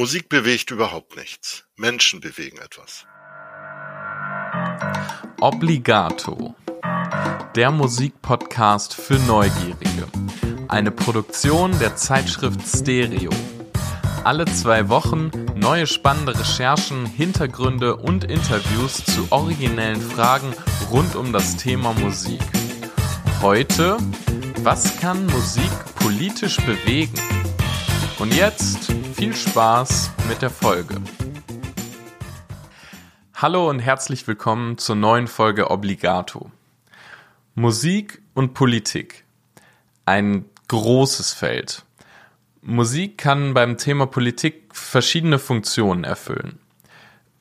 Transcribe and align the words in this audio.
Musik 0.00 0.30
bewegt 0.30 0.70
überhaupt 0.70 1.14
nichts. 1.14 1.66
Menschen 1.76 2.20
bewegen 2.20 2.56
etwas. 2.56 3.04
Obligato. 5.42 6.54
Der 7.54 7.70
Musikpodcast 7.70 8.94
für 8.94 9.18
Neugierige. 9.18 10.08
Eine 10.68 10.90
Produktion 10.90 11.78
der 11.80 11.96
Zeitschrift 11.96 12.62
Stereo. 12.66 13.28
Alle 14.24 14.46
zwei 14.46 14.88
Wochen 14.88 15.30
neue 15.54 15.86
spannende 15.86 16.32
Recherchen, 16.32 17.04
Hintergründe 17.04 17.96
und 17.96 18.24
Interviews 18.24 19.04
zu 19.04 19.26
originellen 19.28 20.00
Fragen 20.00 20.54
rund 20.90 21.14
um 21.14 21.30
das 21.30 21.58
Thema 21.58 21.92
Musik. 21.92 22.40
Heute, 23.42 23.98
was 24.62 24.98
kann 24.98 25.26
Musik 25.26 25.70
politisch 25.96 26.56
bewegen? 26.56 27.20
Und 28.18 28.34
jetzt 28.34 28.94
viel 29.20 29.36
Spaß 29.36 30.12
mit 30.30 30.40
der 30.40 30.48
Folge. 30.48 30.94
Hallo 33.34 33.68
und 33.68 33.78
herzlich 33.78 34.26
willkommen 34.26 34.78
zur 34.78 34.96
neuen 34.96 35.26
Folge 35.26 35.70
Obligato. 35.70 36.50
Musik 37.54 38.22
und 38.32 38.54
Politik. 38.54 39.26
Ein 40.06 40.46
großes 40.68 41.34
Feld. 41.34 41.84
Musik 42.62 43.18
kann 43.18 43.52
beim 43.52 43.76
Thema 43.76 44.06
Politik 44.06 44.74
verschiedene 44.74 45.38
Funktionen 45.38 46.04
erfüllen. 46.04 46.58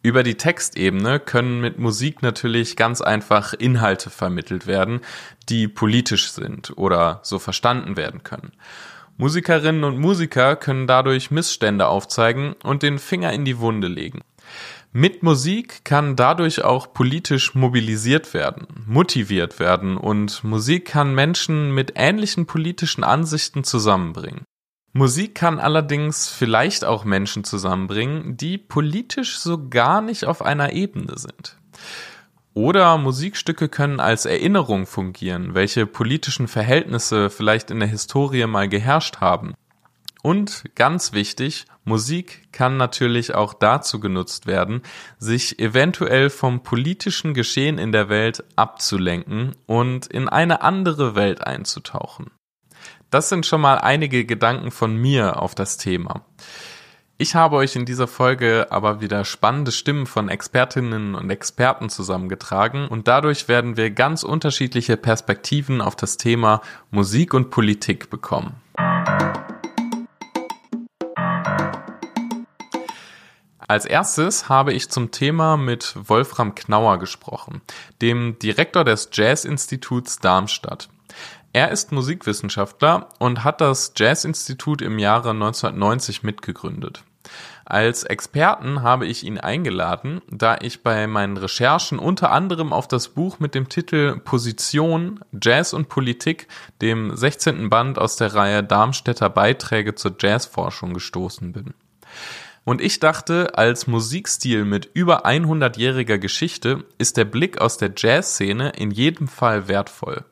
Über 0.01 0.23
die 0.23 0.35
Textebene 0.35 1.21
können 1.21 1.61
mit 1.61 1.79
Musik 1.79 2.21
natürlich 2.21 2.75
ganz 2.75 2.99
einfach 2.99 3.53
Inhalte 3.53 4.09
vermittelt 4.09 4.67
werden, 4.67 4.99
die 5.47 5.69
politisch 5.69 6.29
sind 6.31 6.77
oder 6.77 7.21
so 7.23 7.39
verstanden 7.39 7.95
werden 7.95 8.23
können. 8.23 8.51
Musikerinnen 9.19 9.83
und 9.83 9.99
Musiker 9.99 10.55
können 10.55 10.87
dadurch 10.87 11.29
Missstände 11.29 11.87
aufzeigen 11.87 12.55
und 12.63 12.83
den 12.83 12.99
Finger 12.99 13.33
in 13.33 13.43
die 13.43 13.59
Wunde 13.59 13.89
legen. 13.89 14.21
Mit 14.93 15.23
Musik 15.23 15.83
kann 15.83 16.15
dadurch 16.15 16.63
auch 16.63 16.93
politisch 16.93 17.53
mobilisiert 17.53 18.33
werden, 18.33 18.65
motiviert 18.87 19.59
werden 19.59 19.97
und 19.97 20.45
Musik 20.45 20.85
kann 20.85 21.13
Menschen 21.13 21.75
mit 21.75 21.91
ähnlichen 21.95 22.45
politischen 22.45 23.03
Ansichten 23.03 23.65
zusammenbringen. 23.65 24.45
Musik 24.93 25.35
kann 25.35 25.59
allerdings 25.59 26.29
vielleicht 26.29 26.85
auch 26.85 27.03
Menschen 27.03 27.43
zusammenbringen, 27.43 28.37
die 28.37 28.57
politisch 28.57 29.39
so 29.39 29.67
gar 29.67 29.99
nicht 29.99 30.23
auf 30.23 30.41
einer 30.41 30.71
Ebene 30.71 31.17
sind. 31.17 31.57
Oder 32.59 32.97
Musikstücke 32.97 33.69
können 33.69 34.01
als 34.01 34.25
Erinnerung 34.25 34.85
fungieren, 34.85 35.53
welche 35.53 35.85
politischen 35.85 36.49
Verhältnisse 36.49 37.29
vielleicht 37.29 37.71
in 37.71 37.79
der 37.79 37.87
Historie 37.87 38.45
mal 38.47 38.67
geherrscht 38.67 39.21
haben. 39.21 39.53
Und 40.23 40.65
ganz 40.75 41.13
wichtig, 41.13 41.67
Musik 41.85 42.51
kann 42.51 42.75
natürlich 42.75 43.33
auch 43.33 43.53
dazu 43.53 44.01
genutzt 44.01 44.45
werden, 44.45 44.81
sich 45.19 45.57
eventuell 45.59 46.29
vom 46.29 46.61
politischen 46.61 47.33
Geschehen 47.33 47.77
in 47.77 47.93
der 47.93 48.09
Welt 48.09 48.43
abzulenken 48.57 49.55
und 49.65 50.07
in 50.07 50.27
eine 50.27 50.61
andere 50.61 51.15
Welt 51.15 51.39
einzutauchen. 51.47 52.29
Das 53.09 53.29
sind 53.29 53.45
schon 53.45 53.61
mal 53.61 53.75
einige 53.75 54.25
Gedanken 54.25 54.71
von 54.71 54.97
mir 54.97 55.41
auf 55.41 55.55
das 55.55 55.77
Thema. 55.77 56.25
Ich 57.21 57.35
habe 57.35 57.57
euch 57.57 57.75
in 57.75 57.83
dieser 57.83 58.07
Folge 58.07 58.67
aber 58.69 59.01
wieder 59.01 59.25
spannende 59.25 59.73
Stimmen 59.73 60.05
von 60.05 60.29
Expertinnen 60.29 61.15
und 61.15 61.29
Experten 61.29 61.89
zusammengetragen 61.89 62.87
und 62.87 63.09
dadurch 63.09 63.49
werden 63.49 63.75
wir 63.75 63.91
ganz 63.91 64.23
unterschiedliche 64.23 64.95
Perspektiven 64.95 65.81
auf 65.81 65.97
das 65.97 66.15
Thema 66.15 66.61
Musik 66.91 67.33
und 67.33 67.49
Politik 67.49 68.09
bekommen. 68.09 68.53
Als 73.67 73.83
erstes 73.83 74.47
habe 74.47 74.71
ich 74.71 74.89
zum 74.89 75.11
Thema 75.11 75.57
mit 75.57 75.95
Wolfram 76.01 76.55
Knauer 76.55 76.99
gesprochen, 76.99 77.61
dem 78.01 78.39
Direktor 78.39 78.85
des 78.85 79.09
Jazz-Instituts 79.11 80.19
Darmstadt. 80.19 80.87
Er 81.51 81.71
ist 81.71 81.91
Musikwissenschaftler 81.91 83.09
und 83.19 83.43
hat 83.43 83.59
das 83.59 83.91
Jazz-Institut 83.97 84.81
im 84.81 84.99
Jahre 84.99 85.31
1990 85.31 86.23
mitgegründet. 86.23 87.03
Als 87.65 88.03
Experten 88.03 88.81
habe 88.81 89.05
ich 89.05 89.23
ihn 89.23 89.37
eingeladen, 89.37 90.21
da 90.29 90.57
ich 90.59 90.81
bei 90.81 91.05
meinen 91.05 91.37
Recherchen 91.37 91.99
unter 91.99 92.31
anderem 92.31 92.73
auf 92.73 92.87
das 92.87 93.09
Buch 93.09 93.39
mit 93.39 93.53
dem 93.53 93.69
Titel 93.69 94.19
Position, 94.19 95.19
Jazz 95.39 95.73
und 95.73 95.87
Politik, 95.87 96.47
dem 96.81 97.15
16. 97.15 97.69
Band 97.69 97.99
aus 97.99 98.15
der 98.15 98.33
Reihe 98.33 98.63
Darmstädter 98.63 99.29
Beiträge 99.29 99.93
zur 99.93 100.15
Jazzforschung 100.19 100.95
gestoßen 100.95 101.51
bin. 101.51 101.75
Und 102.65 102.81
ich 102.81 102.99
dachte, 102.99 103.57
als 103.57 103.87
Musikstil 103.87 104.65
mit 104.65 104.89
über 104.93 105.25
100-jähriger 105.25 106.17
Geschichte 106.17 106.85
ist 106.97 107.17
der 107.17 107.25
Blick 107.25 107.61
aus 107.61 107.77
der 107.77 107.91
Jazzszene 107.95 108.69
in 108.77 108.91
jedem 108.91 109.27
Fall 109.27 109.67
wertvoll. 109.67 110.25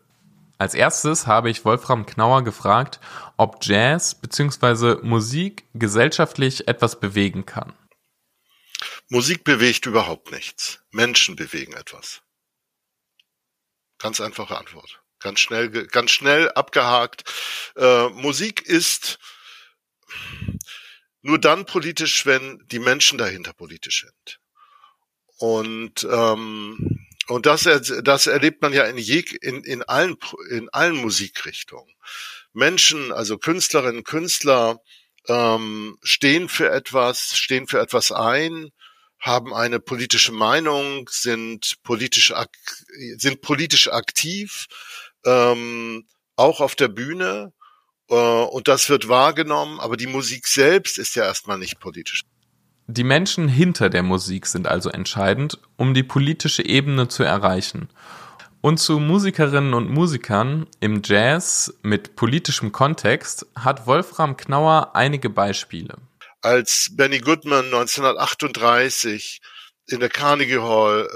Als 0.58 0.74
erstes 0.74 1.28
habe 1.28 1.50
ich 1.50 1.66
Wolfram 1.66 2.06
Knauer 2.06 2.44
gefragt, 2.44 3.00
ob 3.38 3.58
Jazz 3.62 4.16
bzw. 4.16 4.98
Musik 5.04 5.66
gesellschaftlich 5.74 6.68
etwas 6.68 7.00
bewegen 7.00 7.46
kann. 7.46 7.74
Musik 9.10 9.44
bewegt 9.44 9.86
überhaupt 9.86 10.32
nichts. 10.32 10.80
Menschen 10.92 11.36
bewegen 11.36 11.74
etwas. 11.74 12.22
Ganz 14.00 14.20
einfache 14.20 14.58
Antwort. 14.58 15.02
Ganz 15.20 15.40
schnell, 15.40 15.70
ganz 15.70 16.12
schnell 16.12 16.52
abgehakt. 16.52 17.24
Äh, 17.76 18.10
Musik 18.10 18.62
ist 18.62 19.18
nur 21.22 21.40
dann 21.40 21.66
politisch, 21.66 22.26
wenn 22.26 22.64
die 22.68 22.80
Menschen 22.80 23.18
dahinter 23.18 23.54
politisch 23.54 24.06
sind. 24.06 24.40
Und 25.40 26.08
ähm, 26.10 27.07
und 27.28 27.46
das, 27.46 27.68
das 28.04 28.28
erlebt 28.28 28.62
man 28.62 28.74
ja 28.74 28.86
in, 28.86 28.98
je, 28.98 29.24
in, 29.42 29.64
in, 29.64 29.84
allen, 29.84 30.16
in 30.50 30.70
allen 30.70 30.96
Musikrichtungen. 30.96 31.94
Menschen, 32.54 33.12
also 33.12 33.38
Künstlerinnen, 33.38 34.04
Künstler, 34.04 34.80
ähm, 35.28 35.98
stehen 36.04 36.48
für 36.50 36.72
etwas, 36.72 37.38
stehen 37.38 37.68
für 37.68 37.80
etwas 37.80 38.12
ein, 38.12 38.72
haben 39.20 39.54
eine 39.54 39.80
politische 39.80 40.32
Meinung, 40.32 41.10
sind 41.12 41.76
politisch, 41.84 42.34
sind 43.18 43.42
politisch 43.42 43.90
aktiv, 43.90 44.68
ähm, 45.26 46.08
auch 46.36 46.62
auf 46.62 46.76
der 46.76 46.88
Bühne. 46.88 47.54
Äh, 48.10 48.16
und 48.16 48.68
das 48.68 48.90
wird 48.90 49.10
wahrgenommen, 49.10 49.80
aber 49.80 49.98
die 49.98 50.08
Musik 50.08 50.48
selbst 50.48 50.98
ist 50.98 51.16
ja 51.16 51.26
erstmal 51.26 51.58
nicht 51.58 51.80
politisch. 51.80 52.24
Die 52.90 53.04
Menschen 53.04 53.50
hinter 53.50 53.90
der 53.90 54.02
Musik 54.02 54.46
sind 54.46 54.66
also 54.66 54.90
entscheidend, 54.90 55.60
um 55.76 55.94
die 55.94 56.04
politische 56.04 56.64
Ebene 56.64 57.10
zu 57.10 57.24
erreichen. 57.24 57.90
Und 58.62 58.78
zu 58.78 59.00
Musikerinnen 59.00 59.74
und 59.74 59.90
Musikern 59.90 60.68
im 60.80 61.02
Jazz 61.04 61.78
mit 61.84 62.16
politischem 62.16 62.72
Kontext 62.72 63.46
hat 63.56 63.88
Wolfram 63.88 64.38
Knauer 64.38 64.96
einige 64.96 65.30
Beispiele. 65.30 65.96
Als 66.42 66.92
Benny 66.96 67.20
Goodman 67.20 67.66
1938 67.66 69.42
in 69.88 70.00
der 70.02 70.10
Carnegie 70.10 70.60
Hall 70.60 71.08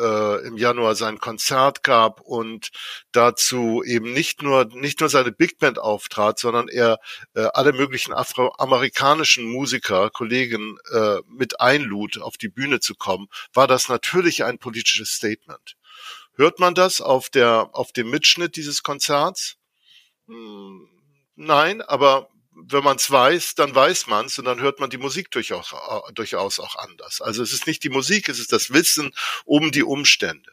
äh, 0.43 0.47
im 0.47 0.57
Januar 0.57 0.95
sein 0.95 1.19
Konzert 1.19 1.83
gab 1.83 2.21
und 2.21 2.71
dazu 3.11 3.83
eben 3.83 4.13
nicht 4.13 4.41
nur 4.41 4.65
nicht 4.65 5.01
nur 5.01 5.09
seine 5.09 5.31
Big 5.31 5.59
Band 5.59 5.77
auftrat, 5.77 6.39
sondern 6.39 6.67
er 6.69 6.99
äh, 7.35 7.47
alle 7.53 7.73
möglichen 7.73 8.13
afroamerikanischen 8.13 9.45
Musiker, 9.45 10.09
Kollegen 10.09 10.77
äh, 10.91 11.17
mit 11.27 11.59
einlud, 11.59 12.19
auf 12.19 12.37
die 12.37 12.49
Bühne 12.49 12.79
zu 12.79 12.95
kommen, 12.95 13.27
war 13.53 13.67
das 13.67 13.89
natürlich 13.89 14.43
ein 14.45 14.57
politisches 14.57 15.09
Statement. 15.09 15.75
Hört 16.35 16.59
man 16.59 16.73
das 16.73 17.01
auf 17.01 17.29
der 17.29 17.69
auf 17.73 17.91
dem 17.91 18.09
Mitschnitt 18.09 18.55
dieses 18.55 18.83
Konzerts? 18.83 19.57
Hm, 20.27 20.87
nein, 21.35 21.81
aber 21.81 22.30
wenn 22.67 22.83
man 22.83 22.97
es 22.97 23.09
weiß, 23.09 23.55
dann 23.55 23.73
weiß 23.73 24.07
man 24.07 24.25
es 24.25 24.37
und 24.39 24.45
dann 24.45 24.59
hört 24.59 24.79
man 24.79 24.89
die 24.89 24.97
Musik 24.97 25.31
durchaus, 25.31 25.73
äh, 25.73 26.13
durchaus 26.13 26.59
auch 26.59 26.75
anders. 26.75 27.21
Also 27.21 27.43
es 27.43 27.53
ist 27.53 27.67
nicht 27.67 27.83
die 27.83 27.89
Musik, 27.89 28.29
es 28.29 28.39
ist 28.39 28.51
das 28.51 28.71
Wissen 28.71 29.11
um 29.45 29.71
die 29.71 29.83
Umstände. 29.83 30.51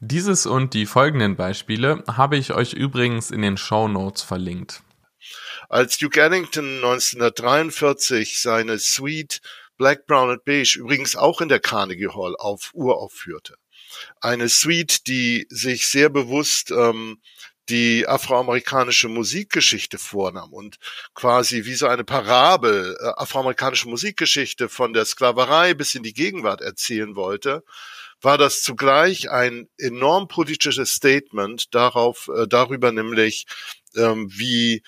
Dieses 0.00 0.46
und 0.46 0.74
die 0.74 0.86
folgenden 0.86 1.36
Beispiele 1.36 2.02
habe 2.08 2.36
ich 2.36 2.52
euch 2.52 2.72
übrigens 2.72 3.30
in 3.30 3.42
den 3.42 3.56
Show 3.56 3.88
Notes 3.88 4.22
verlinkt. 4.22 4.82
Als 5.68 5.96
Duke 5.98 6.20
Ellington 6.20 6.76
1943 6.76 8.40
seine 8.40 8.78
Suite 8.78 9.40
Black, 9.78 10.06
Brown 10.06 10.30
and 10.30 10.44
Beige 10.44 10.76
übrigens 10.78 11.16
auch 11.16 11.40
in 11.40 11.48
der 11.48 11.60
Carnegie 11.60 12.08
Hall 12.08 12.36
auf 12.38 12.70
uraufführte, 12.74 13.56
eine 14.20 14.48
Suite, 14.48 15.06
die 15.06 15.46
sich 15.48 15.86
sehr 15.86 16.08
bewusst 16.08 16.70
ähm, 16.70 17.20
die 17.68 18.08
afroamerikanische 18.08 19.08
Musikgeschichte 19.08 19.98
vornahm 19.98 20.52
und 20.52 20.78
quasi 21.14 21.64
wie 21.64 21.74
so 21.74 21.86
eine 21.86 22.04
Parabel 22.04 22.96
äh, 23.00 23.04
afroamerikanische 23.16 23.88
Musikgeschichte 23.88 24.68
von 24.68 24.92
der 24.92 25.04
Sklaverei 25.04 25.74
bis 25.74 25.94
in 25.94 26.02
die 26.02 26.12
Gegenwart 26.14 26.60
erzählen 26.60 27.14
wollte, 27.14 27.62
war 28.20 28.38
das 28.38 28.62
zugleich 28.62 29.30
ein 29.30 29.68
enorm 29.78 30.28
politisches 30.28 30.92
Statement 30.92 31.74
darauf, 31.74 32.28
äh, 32.34 32.46
darüber 32.48 32.92
nämlich, 32.92 33.46
ähm, 33.96 34.28
wie 34.30 34.82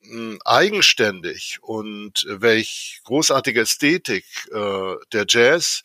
mh, 0.00 0.38
eigenständig 0.44 1.58
und 1.62 2.26
welch 2.28 3.00
großartige 3.04 3.60
Ästhetik 3.60 4.24
äh, 4.52 4.94
der 5.12 5.26
Jazz, 5.28 5.82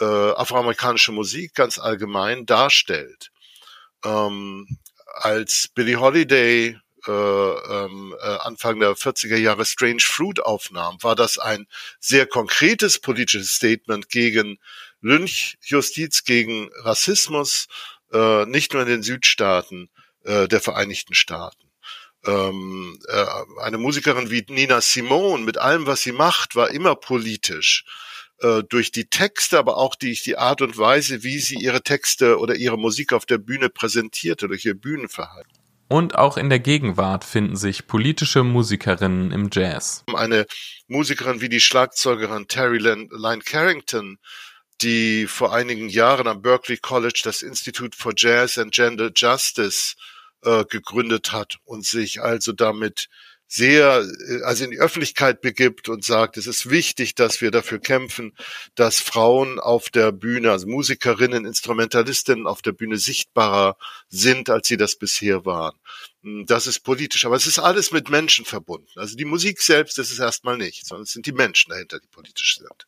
äh, 0.00 0.04
afroamerikanische 0.04 1.12
Musik 1.12 1.54
ganz 1.54 1.78
allgemein 1.78 2.46
darstellt. 2.46 3.30
Ähm, 4.04 4.66
als 5.14 5.68
Billie 5.74 6.00
Holiday 6.00 6.78
äh, 7.06 7.10
ähm, 7.10 8.14
äh, 8.20 8.26
Anfang 8.26 8.78
der 8.80 8.92
40er 8.92 9.36
Jahre 9.36 9.64
Strange 9.64 10.02
Fruit 10.02 10.40
aufnahm, 10.40 10.98
war 11.00 11.14
das 11.14 11.38
ein 11.38 11.66
sehr 11.98 12.26
konkretes 12.26 12.98
politisches 12.98 13.54
Statement 13.54 14.08
gegen 14.10 14.58
Lynchjustiz, 15.00 16.24
gegen 16.24 16.70
Rassismus, 16.82 17.68
äh, 18.12 18.44
nicht 18.46 18.72
nur 18.72 18.82
in 18.82 18.88
den 18.88 19.02
Südstaaten 19.02 19.88
äh, 20.24 20.46
der 20.46 20.60
Vereinigten 20.60 21.14
Staaten. 21.14 21.70
Ähm, 22.26 22.98
äh, 23.08 23.24
eine 23.62 23.78
Musikerin 23.78 24.30
wie 24.30 24.44
Nina 24.48 24.82
Simone 24.82 25.42
mit 25.42 25.56
allem, 25.56 25.86
was 25.86 26.02
sie 26.02 26.12
macht, 26.12 26.54
war 26.54 26.70
immer 26.70 26.94
politisch 26.96 27.84
äh, 28.40 28.62
durch 28.68 28.92
die 28.92 29.06
Texte, 29.06 29.58
aber 29.58 29.76
auch 29.76 29.94
durch 29.94 30.22
die 30.22 30.36
Art 30.36 30.62
und 30.62 30.78
Weise, 30.78 31.22
wie 31.22 31.38
sie 31.38 31.56
ihre 31.56 31.82
Texte 31.82 32.38
oder 32.38 32.54
ihre 32.54 32.78
Musik 32.78 33.12
auf 33.12 33.26
der 33.26 33.38
Bühne 33.38 33.68
präsentierte, 33.68 34.48
durch 34.48 34.64
ihr 34.64 34.74
Bühnenverhalten. 34.74 35.52
Und 35.88 36.14
auch 36.14 36.36
in 36.36 36.50
der 36.50 36.60
Gegenwart 36.60 37.24
finden 37.24 37.56
sich 37.56 37.88
politische 37.88 38.44
Musikerinnen 38.44 39.32
im 39.32 39.50
Jazz. 39.52 40.04
Eine 40.14 40.46
Musikerin 40.86 41.40
wie 41.40 41.48
die 41.48 41.58
Schlagzeugerin 41.58 42.46
Terry 42.46 42.78
Lyne 42.78 43.42
Carrington, 43.44 44.18
die 44.82 45.26
vor 45.26 45.52
einigen 45.52 45.88
Jahren 45.88 46.28
am 46.28 46.42
Berkeley 46.42 46.78
College 46.78 47.22
das 47.24 47.42
Institute 47.42 47.98
for 47.98 48.12
Jazz 48.16 48.56
and 48.56 48.72
Gender 48.72 49.10
Justice 49.14 49.96
äh, 50.44 50.64
gegründet 50.64 51.32
hat 51.32 51.56
und 51.64 51.84
sich 51.84 52.22
also 52.22 52.52
damit 52.52 53.08
sehr, 53.52 54.06
äh, 54.28 54.42
also 54.42 54.64
in 54.64 54.70
die 54.70 54.78
Öffentlichkeit 54.78 55.40
begibt 55.40 55.88
und 55.88 56.04
sagt, 56.04 56.36
es 56.36 56.46
ist 56.46 56.70
wichtig, 56.70 57.16
dass 57.16 57.40
wir 57.40 57.50
dafür 57.50 57.80
kämpfen, 57.80 58.32
dass 58.76 59.00
Frauen 59.00 59.58
auf 59.58 59.90
der 59.90 60.12
Bühne, 60.12 60.52
also 60.52 60.68
Musikerinnen, 60.68 61.44
Instrumentalistinnen 61.44 62.46
auf 62.46 62.62
der 62.62 62.72
Bühne 62.72 62.96
sichtbarer 62.96 63.76
sind, 64.08 64.50
als 64.50 64.68
sie 64.68 64.76
das 64.76 64.96
bisher 64.96 65.44
waren. 65.44 65.76
Hm, 66.22 66.46
das 66.46 66.68
ist 66.68 66.80
politisch, 66.80 67.26
aber 67.26 67.34
es 67.34 67.46
ist 67.46 67.58
alles 67.58 67.90
mit 67.90 68.08
Menschen 68.08 68.44
verbunden. 68.44 68.88
Also 68.94 69.16
die 69.16 69.24
Musik 69.24 69.60
selbst 69.60 69.98
ist 69.98 70.12
es 70.12 70.20
erstmal 70.20 70.56
nicht, 70.56 70.86
sondern 70.86 71.02
es 71.02 71.10
sind 71.10 71.26
die 71.26 71.32
Menschen 71.32 71.70
dahinter, 71.70 71.98
die 71.98 72.08
politisch 72.08 72.58
sind. 72.58 72.86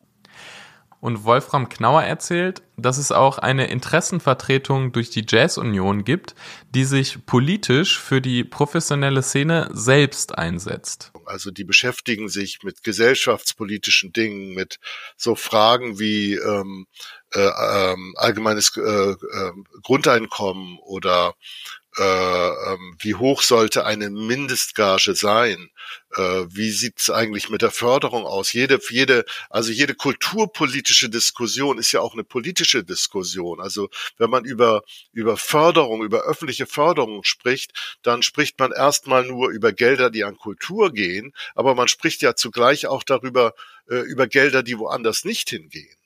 Und 1.02 1.24
Wolfram 1.24 1.68
Knauer 1.68 2.04
erzählt, 2.04 2.62
dass 2.76 2.96
es 2.96 3.10
auch 3.10 3.38
eine 3.38 3.66
Interessenvertretung 3.66 4.92
durch 4.92 5.10
die 5.10 5.26
Jazz-Union 5.28 6.04
gibt, 6.04 6.36
die 6.70 6.84
sich 6.84 7.26
politisch 7.26 7.98
für 7.98 8.20
die 8.20 8.44
professionelle 8.44 9.24
Szene 9.24 9.68
selbst 9.72 10.38
einsetzt. 10.38 11.10
Also 11.26 11.50
die 11.50 11.64
beschäftigen 11.64 12.28
sich 12.28 12.60
mit 12.62 12.84
gesellschaftspolitischen 12.84 14.12
Dingen, 14.12 14.54
mit 14.54 14.78
so 15.16 15.34
Fragen 15.34 15.98
wie 15.98 16.34
ähm, 16.34 16.86
äh, 17.32 17.40
ähm, 17.40 18.14
allgemeines 18.16 18.76
äh, 18.76 18.80
äh, 18.80 19.52
Grundeinkommen 19.82 20.78
oder 20.84 21.30
äh, 21.30 21.81
wie 21.98 23.14
hoch 23.14 23.42
sollte 23.42 23.84
eine 23.84 24.08
Mindestgage 24.10 25.14
sein? 25.14 25.70
Äh, 26.14 26.44
wie 26.48 26.70
sieht's 26.70 27.10
eigentlich 27.10 27.50
mit 27.50 27.62
der 27.62 27.70
Förderung 27.70 28.24
aus? 28.24 28.52
Jede, 28.52 28.80
jede, 28.88 29.24
also 29.50 29.72
jede 29.72 29.94
kulturpolitische 29.94 31.10
Diskussion 31.10 31.78
ist 31.78 31.92
ja 31.92 32.00
auch 32.00 32.14
eine 32.14 32.24
politische 32.24 32.84
Diskussion. 32.84 33.60
Also 33.60 33.88
wenn 34.18 34.30
man 34.30 34.44
über, 34.44 34.82
über 35.12 35.36
Förderung, 35.36 36.02
über 36.02 36.22
öffentliche 36.22 36.66
Förderung 36.66 37.24
spricht, 37.24 37.72
dann 38.02 38.22
spricht 38.22 38.58
man 38.58 38.72
erstmal 38.72 39.24
nur 39.24 39.50
über 39.50 39.72
Gelder, 39.72 40.10
die 40.10 40.24
an 40.24 40.36
Kultur 40.36 40.92
gehen, 40.92 41.32
aber 41.54 41.74
man 41.74 41.88
spricht 41.88 42.22
ja 42.22 42.34
zugleich 42.34 42.86
auch 42.86 43.02
darüber, 43.02 43.54
äh, 43.88 43.96
über 43.96 44.26
Gelder, 44.26 44.62
die 44.62 44.78
woanders 44.78 45.24
nicht 45.24 45.50
hingehen. 45.50 45.96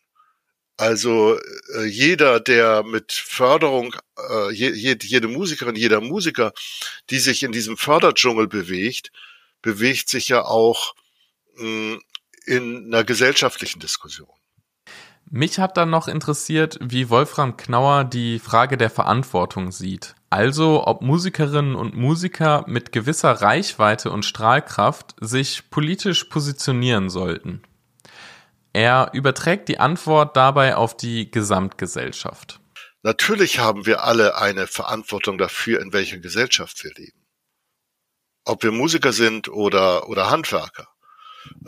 Also 0.76 1.38
äh, 1.74 1.84
jeder, 1.84 2.38
der 2.38 2.82
mit 2.82 3.12
Förderung, 3.12 3.94
äh, 4.28 4.52
je, 4.52 4.96
jede 5.00 5.28
Musikerin, 5.28 5.76
jeder 5.76 6.00
Musiker, 6.00 6.52
die 7.10 7.18
sich 7.18 7.42
in 7.42 7.52
diesem 7.52 7.76
Förderdschungel 7.76 8.48
bewegt, 8.48 9.12
bewegt 9.62 10.08
sich 10.08 10.28
ja 10.28 10.44
auch 10.44 10.94
mh, 11.56 11.64
hm, 11.64 12.02
in 12.46 12.86
einer 12.86 13.04
gesellschaftlichen 13.04 13.80
Diskussion. 13.80 14.28
Mich 15.28 15.58
hat 15.58 15.76
dann 15.76 15.90
noch 15.90 16.06
interessiert, 16.06 16.78
wie 16.80 17.10
Wolfram 17.10 17.56
Knauer 17.56 18.04
die 18.04 18.38
Frage 18.38 18.76
der 18.76 18.90
Verantwortung 18.90 19.72
sieht. 19.72 20.14
Also, 20.30 20.86
ob 20.86 21.02
Musikerinnen 21.02 21.74
und 21.74 21.96
Musiker 21.96 22.64
mit 22.68 22.92
gewisser 22.92 23.32
Reichweite 23.32 24.12
und 24.12 24.24
Strahlkraft 24.24 25.16
sich 25.20 25.68
politisch 25.70 26.24
positionieren 26.24 27.10
sollten. 27.10 27.62
Er 28.72 29.10
überträgt 29.14 29.68
die 29.68 29.80
Antwort 29.80 30.36
dabei 30.36 30.76
auf 30.76 30.96
die 30.96 31.30
Gesamtgesellschaft. 31.30 32.60
Natürlich 33.06 33.60
haben 33.60 33.86
wir 33.86 34.02
alle 34.02 34.36
eine 34.36 34.66
Verantwortung 34.66 35.38
dafür, 35.38 35.80
in 35.80 35.92
welcher 35.92 36.18
Gesellschaft 36.18 36.82
wir 36.82 36.92
leben. 36.94 37.24
Ob 38.44 38.64
wir 38.64 38.72
Musiker 38.72 39.12
sind 39.12 39.48
oder, 39.48 40.08
oder 40.08 40.28
Handwerker. 40.28 40.88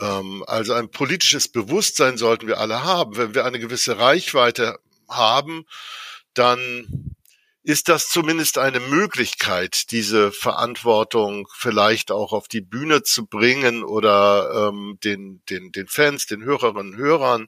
Ähm, 0.01 0.43
also 0.47 0.73
ein 0.73 0.91
politisches 0.91 1.47
Bewusstsein 1.47 2.17
sollten 2.17 2.45
wir 2.47 2.59
alle 2.59 2.83
haben. 2.83 3.15
Wenn 3.15 3.35
wir 3.35 3.45
eine 3.45 3.57
gewisse 3.57 3.97
Reichweite 3.97 4.79
haben, 5.07 5.63
dann 6.33 7.15
ist 7.69 7.87
das 7.87 8.09
zumindest 8.09 8.57
eine 8.57 8.79
Möglichkeit, 8.79 9.91
diese 9.91 10.31
Verantwortung 10.31 11.47
vielleicht 11.55 12.09
auch 12.09 12.33
auf 12.33 12.47
die 12.47 12.61
Bühne 12.61 13.03
zu 13.03 13.27
bringen 13.27 13.83
oder 13.83 14.69
ähm, 14.69 14.97
den, 15.03 15.43
den, 15.51 15.71
den 15.71 15.87
Fans, 15.87 16.25
den 16.25 16.43
Hörerinnen 16.43 16.93
und 16.93 16.97
Hörern, 16.97 17.47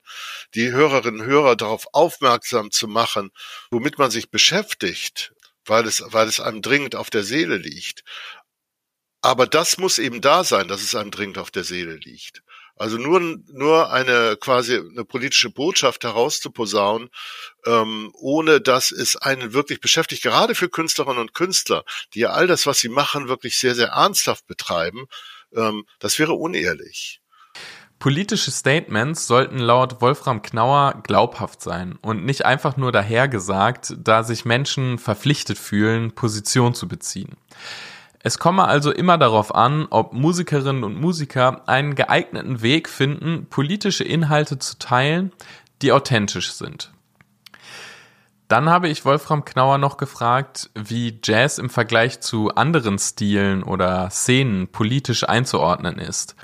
die 0.53 0.71
Hörerinnen 0.71 1.21
und 1.21 1.25
Hörer 1.25 1.55
darauf 1.55 1.87
aufmerksam 1.93 2.69
zu 2.69 2.87
machen, 2.87 3.31
womit 3.71 3.97
man 3.97 4.11
sich 4.11 4.29
beschäftigt, 4.29 5.33
weil 5.65 5.87
es, 5.87 6.03
weil 6.05 6.27
es 6.27 6.39
einem 6.39 6.61
dringend 6.61 6.95
auf 6.95 7.09
der 7.09 7.23
Seele 7.23 7.57
liegt. 7.57 8.03
Aber 9.21 9.47
das 9.47 9.79
muss 9.79 9.97
eben 9.97 10.21
da 10.21 10.43
sein, 10.43 10.67
dass 10.67 10.83
es 10.83 10.93
einem 10.93 11.09
dringend 11.09 11.39
auf 11.39 11.49
der 11.49 11.63
Seele 11.63 11.95
liegt. 11.95 12.43
Also 12.75 12.97
nur, 12.97 13.19
nur 13.19 13.91
eine 13.91 14.37
quasi 14.39 14.77
eine 14.77 15.05
politische 15.05 15.49
Botschaft 15.49 16.03
herauszuposaunen, 16.03 17.09
ähm, 17.65 18.11
ohne 18.13 18.59
dass 18.59 18.91
es 18.91 19.15
einen 19.15 19.53
wirklich 19.53 19.81
beschäftigt, 19.81 20.23
gerade 20.23 20.55
für 20.55 20.69
Künstlerinnen 20.69 21.19
und 21.19 21.33
Künstler, 21.33 21.83
die 22.13 22.21
ja 22.21 22.31
all 22.31 22.47
das, 22.47 22.65
was 22.65 22.79
sie 22.79 22.89
machen, 22.89 23.27
wirklich 23.27 23.57
sehr, 23.57 23.75
sehr 23.75 23.89
ernsthaft 23.89 24.47
betreiben, 24.47 25.05
ähm, 25.55 25.85
das 25.99 26.17
wäre 26.19 26.33
unehrlich. 26.33 27.21
Politische 28.01 28.49
Statements 28.49 29.27
sollten 29.27 29.59
laut 29.59 30.01
Wolfram 30.01 30.41
Knauer 30.41 31.01
glaubhaft 31.03 31.61
sein 31.61 31.99
und 32.01 32.25
nicht 32.25 32.45
einfach 32.45 32.75
nur 32.75 32.91
dahergesagt, 32.91 33.93
da 33.99 34.23
sich 34.23 34.43
Menschen 34.43 34.97
verpflichtet 34.97 35.59
fühlen, 35.59 36.11
Position 36.15 36.73
zu 36.73 36.87
beziehen. 36.87 37.37
Es 38.23 38.37
komme 38.37 38.65
also 38.65 38.91
immer 38.91 39.17
darauf 39.17 39.53
an, 39.53 39.87
ob 39.89 40.13
Musikerinnen 40.13 40.83
und 40.83 40.99
Musiker 40.99 41.67
einen 41.67 41.95
geeigneten 41.95 42.61
Weg 42.61 42.87
finden, 42.87 43.47
politische 43.49 44.03
Inhalte 44.03 44.59
zu 44.59 44.77
teilen, 44.77 45.31
die 45.81 45.91
authentisch 45.91 46.51
sind. 46.51 46.91
Dann 48.47 48.69
habe 48.69 48.89
ich 48.89 49.05
Wolfram 49.05 49.45
Knauer 49.45 49.77
noch 49.77 49.95
gefragt, 49.95 50.69
wie 50.75 51.19
Jazz 51.23 51.57
im 51.57 51.69
Vergleich 51.69 52.19
zu 52.19 52.53
anderen 52.53 52.99
Stilen 52.99 53.63
oder 53.63 54.09
Szenen 54.09 54.67
politisch 54.67 55.23
einzuordnen 55.27 55.97
ist. 55.97 56.35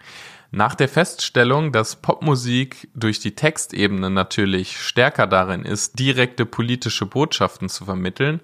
Nach 0.50 0.74
der 0.74 0.88
Feststellung, 0.88 1.74
dass 1.74 1.98
Popmusik 1.98 2.90
durch 2.96 3.20
die 3.20 3.36
Textebene 3.36 4.10
natürlich 4.10 4.80
stärker 4.80 5.28
darin 5.28 5.64
ist, 5.64 6.00
direkte 6.00 6.46
politische 6.46 7.06
Botschaften 7.06 7.68
zu 7.68 7.84
vermitteln, 7.84 8.40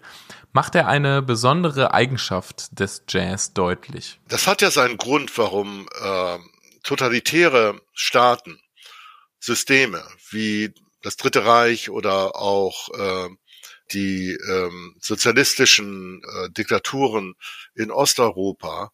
macht 0.54 0.76
er 0.76 0.88
eine 0.88 1.22
besondere 1.22 1.94
Eigenschaft 1.94 2.80
des 2.80 3.04
Jazz 3.10 3.54
deutlich. 3.54 4.20
Das 4.28 4.48
hat 4.48 4.62
ja 4.62 4.72
seinen 4.72 4.98
Grund, 4.98 5.38
warum 5.38 5.88
äh, 6.02 6.38
totalitäre 6.84 7.82
Staaten, 7.94 8.60
Systeme 9.40 10.04
wie 10.30 10.74
das 11.02 11.18
Dritte 11.18 11.46
Reich 11.46 11.90
oder 11.90 12.38
auch 12.38 12.90
äh, 12.98 13.30
die 13.92 14.38
ähm, 14.50 14.96
sozialistischen 15.02 16.22
äh, 16.24 16.50
Diktaturen 16.52 17.36
in 17.76 17.92
Osteuropa 17.92 18.92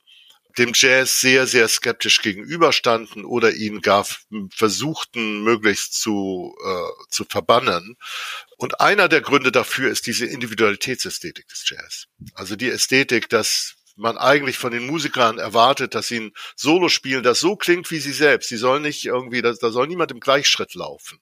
dem 0.57 0.71
Jazz 0.73 1.21
sehr, 1.21 1.47
sehr 1.47 1.67
skeptisch 1.67 2.21
gegenüberstanden 2.21 3.23
oder 3.23 3.53
ihn 3.53 3.81
gar 3.81 4.05
versuchten, 4.53 5.43
möglichst 5.43 5.93
zu, 5.93 6.55
äh, 6.63 7.05
zu 7.09 7.25
verbannen. 7.25 7.97
Und 8.59 8.81
einer 8.81 9.07
der 9.07 9.21
Gründe 9.21 9.53
dafür 9.53 9.89
ist 9.89 10.05
diese 10.05 10.25
Individualitätsästhetik 10.25 11.47
des 11.47 11.63
Jazz. 11.69 12.07
Also 12.33 12.57
die 12.57 12.69
Ästhetik, 12.69 13.29
dass 13.29 13.75
man 13.95 14.17
eigentlich 14.17 14.57
von 14.57 14.73
den 14.73 14.85
Musikern 14.85 15.37
erwartet, 15.37 15.95
dass 15.95 16.09
sie 16.09 16.19
ein 16.19 16.33
Solo 16.57 16.89
spielen, 16.89 17.23
das 17.23 17.39
so 17.39 17.55
klingt 17.55 17.89
wie 17.89 17.99
sie 17.99 18.11
selbst. 18.11 18.49
Sie 18.49 18.57
sollen 18.57 18.81
nicht 18.81 19.05
irgendwie, 19.05 19.41
da, 19.41 19.53
da 19.53 19.69
soll 19.71 19.87
niemand 19.87 20.11
im 20.11 20.19
Gleichschritt 20.19 20.73
laufen. 20.73 21.21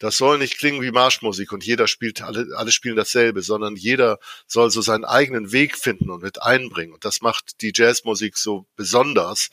Das 0.00 0.16
soll 0.16 0.38
nicht 0.38 0.58
klingen 0.58 0.82
wie 0.82 0.90
Marschmusik 0.90 1.52
und 1.52 1.64
jeder 1.64 1.86
spielt, 1.86 2.20
alle, 2.20 2.48
alle 2.56 2.72
spielen 2.72 2.96
dasselbe, 2.96 3.42
sondern 3.42 3.76
jeder 3.76 4.18
soll 4.48 4.72
so 4.72 4.82
seinen 4.82 5.04
eigenen 5.04 5.52
Weg 5.52 5.78
finden 5.78 6.10
und 6.10 6.24
mit 6.24 6.42
einbringen. 6.42 6.94
Und 6.94 7.04
das 7.04 7.20
macht 7.20 7.62
die 7.62 7.72
Jazzmusik 7.72 8.36
so 8.36 8.66
besonders. 8.74 9.50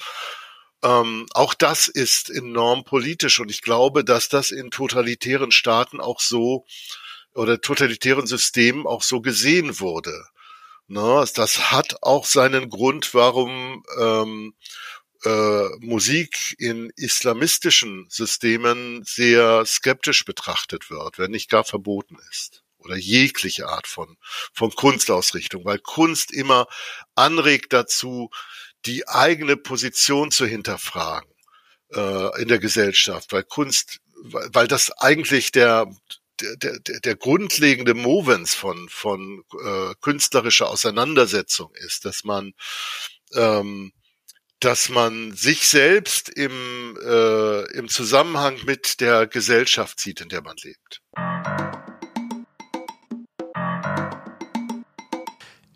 Ähm, 0.81 1.27
auch 1.36 1.53
das 1.53 1.89
ist 1.89 2.31
enorm 2.31 2.86
politisch 2.86 3.39
und 3.39 3.51
ich 3.51 3.62
glaube, 3.62 4.03
dass 4.03 4.29
das 4.29 4.50
in 4.50 4.71
totalitären 4.71 5.51
Staaten 5.51 6.01
auch 6.01 6.19
so 6.19 6.65
oder 7.33 7.62
totalitären 7.62 8.27
Systemen 8.27 8.88
auch 8.88 9.03
so 9.03 9.21
gesehen 9.21 9.79
wurde. 9.79 10.25
Ne, 10.88 11.24
das 11.36 11.71
hat 11.71 12.01
auch 12.01 12.25
seinen 12.25 12.69
Grund, 12.69 13.13
warum 13.13 13.83
ähm, 14.00 14.55
äh, 15.24 15.69
Musik 15.79 16.55
in 16.57 16.91
islamistischen 16.95 18.07
Systemen 18.09 19.03
sehr 19.03 19.65
skeptisch 19.65 20.25
betrachtet 20.25 20.89
wird, 20.89 21.19
wenn 21.19 21.31
nicht 21.31 21.50
gar 21.50 21.63
verboten 21.63 22.17
ist. 22.31 22.63
Oder 22.77 22.95
jegliche 22.95 23.67
Art 23.67 23.88
von, 23.88 24.17
von 24.53 24.71
Kunstausrichtung, 24.71 25.65
weil 25.65 25.79
Kunst 25.79 26.31
immer 26.31 26.67
anregt 27.13 27.74
dazu, 27.74 28.29
die 28.86 29.07
eigene 29.07 29.57
Position 29.57 30.31
zu 30.31 30.45
hinterfragen 30.45 31.29
äh, 31.93 32.41
in 32.41 32.48
der 32.48 32.59
Gesellschaft, 32.59 33.33
weil 33.33 33.43
Kunst, 33.43 34.00
weil, 34.24 34.48
weil 34.53 34.67
das 34.67 34.91
eigentlich 34.91 35.51
der, 35.51 35.91
der, 36.58 36.79
der, 36.79 37.00
der 37.00 37.15
grundlegende 37.15 37.93
Movens 37.93 38.53
von, 38.53 38.88
von 38.89 39.43
äh, 39.63 39.93
künstlerischer 40.01 40.69
Auseinandersetzung 40.69 41.72
ist, 41.75 42.05
dass 42.05 42.24
man 42.24 42.53
ähm, 43.34 43.91
dass 44.60 44.89
man 44.89 45.31
sich 45.34 45.69
selbst 45.69 46.27
im, 46.29 46.98
äh, 47.01 47.62
im 47.77 47.88
Zusammenhang 47.88 48.58
mit 48.65 49.00
der 49.00 49.25
Gesellschaft 49.25 50.01
sieht, 50.01 50.19
in 50.19 50.27
der 50.27 50.41
man 50.41 50.58
lebt. 50.62 51.01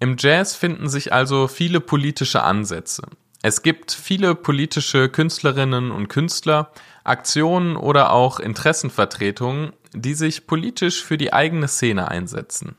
Im 0.01 0.17
Jazz 0.19 0.55
finden 0.55 0.89
sich 0.89 1.13
also 1.13 1.47
viele 1.47 1.79
politische 1.79 2.43
Ansätze. 2.43 3.03
Es 3.41 3.61
gibt 3.61 3.91
viele 3.91 4.35
politische 4.35 5.07
Künstlerinnen 5.07 5.91
und 5.91 6.09
Künstler, 6.09 6.73
Aktionen 7.05 7.77
oder 7.77 8.11
auch 8.11 8.39
Interessenvertretungen, 8.39 9.71
die 9.93 10.13
sich 10.13 10.47
politisch 10.47 11.03
für 11.03 11.17
die 11.17 11.33
eigene 11.33 11.67
Szene 11.67 12.09
einsetzen. 12.09 12.75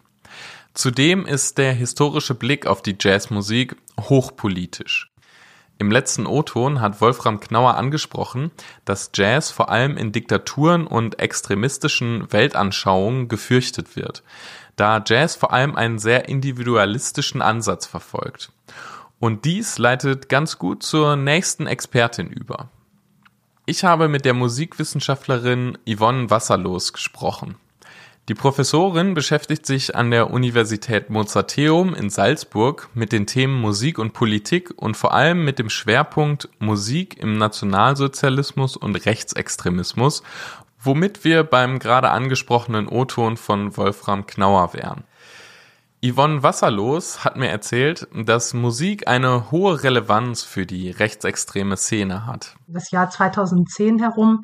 Zudem 0.75 1.27
ist 1.27 1.59
der 1.59 1.73
historische 1.73 2.35
Blick 2.35 2.67
auf 2.67 2.83
die 2.83 2.97
Jazzmusik 2.99 3.77
hochpolitisch. 4.01 5.11
Im 5.79 5.91
letzten 5.91 6.27
O-Ton 6.27 6.81
hat 6.81 7.01
Wolfram 7.01 7.41
Knauer 7.41 7.77
angesprochen, 7.77 8.53
dass 8.85 9.11
Jazz 9.13 9.51
vor 9.51 9.71
allem 9.71 9.97
in 9.97 10.13
Diktaturen 10.13 10.87
und 10.87 11.19
extremistischen 11.19 12.33
Weltanschauungen 12.33 13.29
gefürchtet 13.29 13.97
wird 13.97 14.23
da 14.77 15.03
Jazz 15.05 15.37
vor 15.37 15.53
allem 15.53 15.77
einen 15.77 15.99
sehr 15.99 16.29
individualistischen 16.29 17.43
Ansatz 17.43 17.87
verfolgt. 17.87 18.51
Und 19.21 19.45
dies 19.45 19.79
leitet 19.79 20.29
ganz 20.29 20.59
gut 20.59 20.83
zur 20.83 21.17
nächsten 21.17 21.67
Expertin 21.67 22.29
über. 22.29 22.69
Ich 23.67 23.83
habe 23.83 24.09
mit 24.09 24.25
der 24.25 24.35
Musikwissenschaftlerin 24.35 25.79
Yvonne 25.89 26.29
Wasserlos 26.29 26.93
gesprochen. 26.93 27.57
Die 28.29 28.35
Professorin 28.35 29.15
beschäftigt 29.15 29.65
sich 29.67 29.95
an 29.95 30.11
der 30.11 30.31
Universität 30.31 31.11
Mozarteum 31.11 31.95
in 31.95 32.11
Salzburg 32.11 32.89
mit 32.95 33.13
den 33.13 33.27
Themen 33.27 33.61
Musik 33.61 33.99
und 33.99 34.13
Politik 34.13 34.71
und 34.77 34.97
vor 34.97 35.15
allem 35.15 35.45
mit 35.45 35.59
dem 35.59 35.71
Schwerpunkt 35.71 36.49
Musik 36.59 37.19
im 37.19 37.39
Nationalsozialismus 37.39 38.77
und 38.77 38.97
Rechtsextremismus 38.97 40.23
womit 40.85 41.25
wir 41.25 41.45
beim 41.45 41.79
gerade 41.79 42.11
angesprochenen 42.11 42.89
O-Ton 42.89 43.37
von 43.37 43.77
Wolfram 43.77 44.27
Knauer 44.27 44.75
wären. 44.75 45.05
Yvonne 46.05 46.43
Wasserlos 46.43 47.25
hat 47.25 47.39
mir 47.39 47.49
erzählt, 47.49 48.07
dass 48.13 48.53
Musik 48.53 49.09
eine 49.09 49.51
hohe 49.51 49.83
Relevanz 49.83 50.43
für 50.43 50.67
die 50.67 50.91
rechtsextreme 50.91 51.79
Szene 51.79 52.27
hat. 52.27 52.57
Das 52.67 52.91
Jahr 52.91 53.09
2010 53.09 54.01
herum 54.01 54.43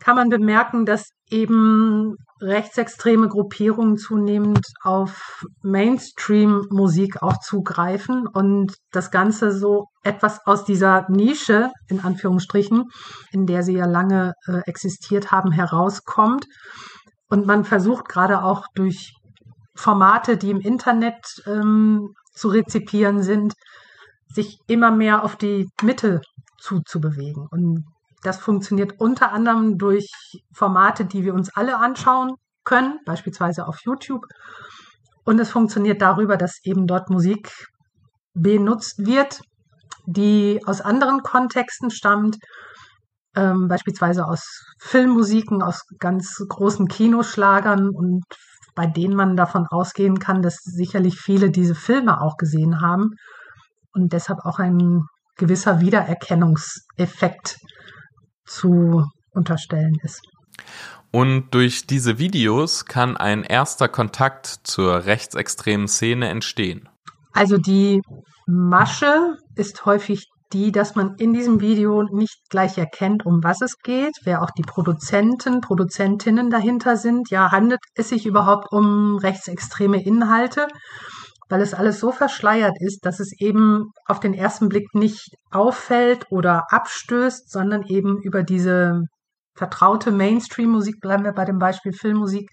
kann 0.00 0.16
man 0.16 0.30
bemerken, 0.30 0.86
dass 0.86 1.10
eben 1.28 2.14
rechtsextreme 2.40 3.28
Gruppierungen 3.28 3.98
zunehmend 3.98 4.64
auf 4.82 5.44
Mainstream-Musik 5.62 7.22
auch 7.22 7.38
zugreifen 7.40 8.26
und 8.26 8.72
das 8.92 9.10
Ganze 9.10 9.52
so 9.52 9.88
etwas 10.04 10.40
aus 10.46 10.64
dieser 10.64 11.04
Nische, 11.10 11.70
in 11.88 12.00
Anführungsstrichen, 12.00 12.84
in 13.30 13.44
der 13.44 13.62
sie 13.62 13.74
ja 13.74 13.86
lange 13.86 14.32
äh, 14.46 14.60
existiert 14.64 15.32
haben, 15.32 15.52
herauskommt. 15.52 16.46
Und 17.28 17.46
man 17.46 17.64
versucht 17.64 18.08
gerade 18.08 18.42
auch 18.42 18.64
durch 18.74 19.15
Formate, 19.76 20.36
die 20.36 20.50
im 20.50 20.60
Internet 20.60 21.42
ähm, 21.46 22.14
zu 22.32 22.48
rezipieren 22.48 23.22
sind, 23.22 23.54
sich 24.28 24.58
immer 24.66 24.90
mehr 24.90 25.22
auf 25.22 25.36
die 25.36 25.68
Mitte 25.82 26.20
zuzubewegen. 26.58 27.46
Und 27.50 27.84
das 28.22 28.38
funktioniert 28.38 28.94
unter 28.98 29.32
anderem 29.32 29.78
durch 29.78 30.10
Formate, 30.52 31.04
die 31.04 31.24
wir 31.24 31.34
uns 31.34 31.54
alle 31.54 31.78
anschauen 31.78 32.34
können, 32.64 32.98
beispielsweise 33.04 33.66
auf 33.66 33.78
YouTube. 33.84 34.24
Und 35.24 35.38
es 35.38 35.50
funktioniert 35.50 36.02
darüber, 36.02 36.36
dass 36.36 36.58
eben 36.64 36.86
dort 36.86 37.10
Musik 37.10 37.50
benutzt 38.34 39.06
wird, 39.06 39.40
die 40.06 40.60
aus 40.66 40.80
anderen 40.80 41.22
Kontexten 41.22 41.90
stammt, 41.90 42.36
ähm, 43.34 43.68
beispielsweise 43.68 44.26
aus 44.26 44.64
Filmmusiken, 44.78 45.62
aus 45.62 45.82
ganz 45.98 46.42
großen 46.48 46.88
Kinoschlagern 46.88 47.90
und 47.90 48.24
bei 48.76 48.86
denen 48.86 49.16
man 49.16 49.36
davon 49.36 49.66
ausgehen 49.68 50.20
kann, 50.20 50.42
dass 50.42 50.58
sicherlich 50.62 51.18
viele 51.18 51.50
diese 51.50 51.74
Filme 51.74 52.20
auch 52.20 52.36
gesehen 52.36 52.80
haben 52.80 53.14
und 53.92 54.12
deshalb 54.12 54.40
auch 54.44 54.60
ein 54.60 55.00
gewisser 55.36 55.80
Wiedererkennungseffekt 55.80 57.56
zu 58.44 59.04
unterstellen 59.32 59.96
ist. 60.02 60.20
Und 61.10 61.50
durch 61.52 61.86
diese 61.86 62.18
Videos 62.18 62.84
kann 62.84 63.16
ein 63.16 63.42
erster 63.42 63.88
Kontakt 63.88 64.46
zur 64.64 65.06
rechtsextremen 65.06 65.88
Szene 65.88 66.28
entstehen. 66.28 66.88
Also 67.32 67.56
die 67.56 68.02
Masche 68.46 69.36
ist 69.54 69.86
häufig 69.86 70.26
die, 70.52 70.72
dass 70.72 70.94
man 70.94 71.16
in 71.16 71.32
diesem 71.32 71.60
Video 71.60 72.02
nicht 72.04 72.48
gleich 72.50 72.78
erkennt, 72.78 73.26
um 73.26 73.42
was 73.42 73.60
es 73.62 73.78
geht, 73.78 74.14
wer 74.24 74.42
auch 74.42 74.50
die 74.50 74.62
Produzenten, 74.62 75.60
Produzentinnen 75.60 76.50
dahinter 76.50 76.96
sind. 76.96 77.30
Ja, 77.30 77.50
handelt 77.50 77.80
es 77.94 78.10
sich 78.10 78.26
überhaupt 78.26 78.72
um 78.72 79.16
rechtsextreme 79.18 80.02
Inhalte? 80.02 80.68
weil 81.48 81.60
es 81.60 81.74
alles 81.74 82.00
so 82.00 82.10
verschleiert 82.12 82.76
ist, 82.80 83.06
dass 83.06 83.20
es 83.20 83.32
eben 83.38 83.92
auf 84.06 84.20
den 84.20 84.34
ersten 84.34 84.68
Blick 84.68 84.94
nicht 84.94 85.36
auffällt 85.50 86.26
oder 86.30 86.64
abstößt, 86.70 87.50
sondern 87.50 87.84
eben 87.84 88.20
über 88.20 88.42
diese 88.42 89.02
vertraute 89.54 90.10
Mainstream-Musik, 90.10 91.00
bleiben 91.00 91.24
wir 91.24 91.32
bei 91.32 91.44
dem 91.44 91.58
Beispiel 91.58 91.92
Filmmusik, 91.92 92.50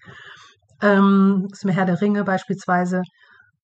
ähm, 0.80 1.48
ist 1.52 1.64
mir 1.64 1.72
Herr 1.72 1.86
der 1.86 2.00
Ringe 2.00 2.24
beispielsweise, 2.24 3.02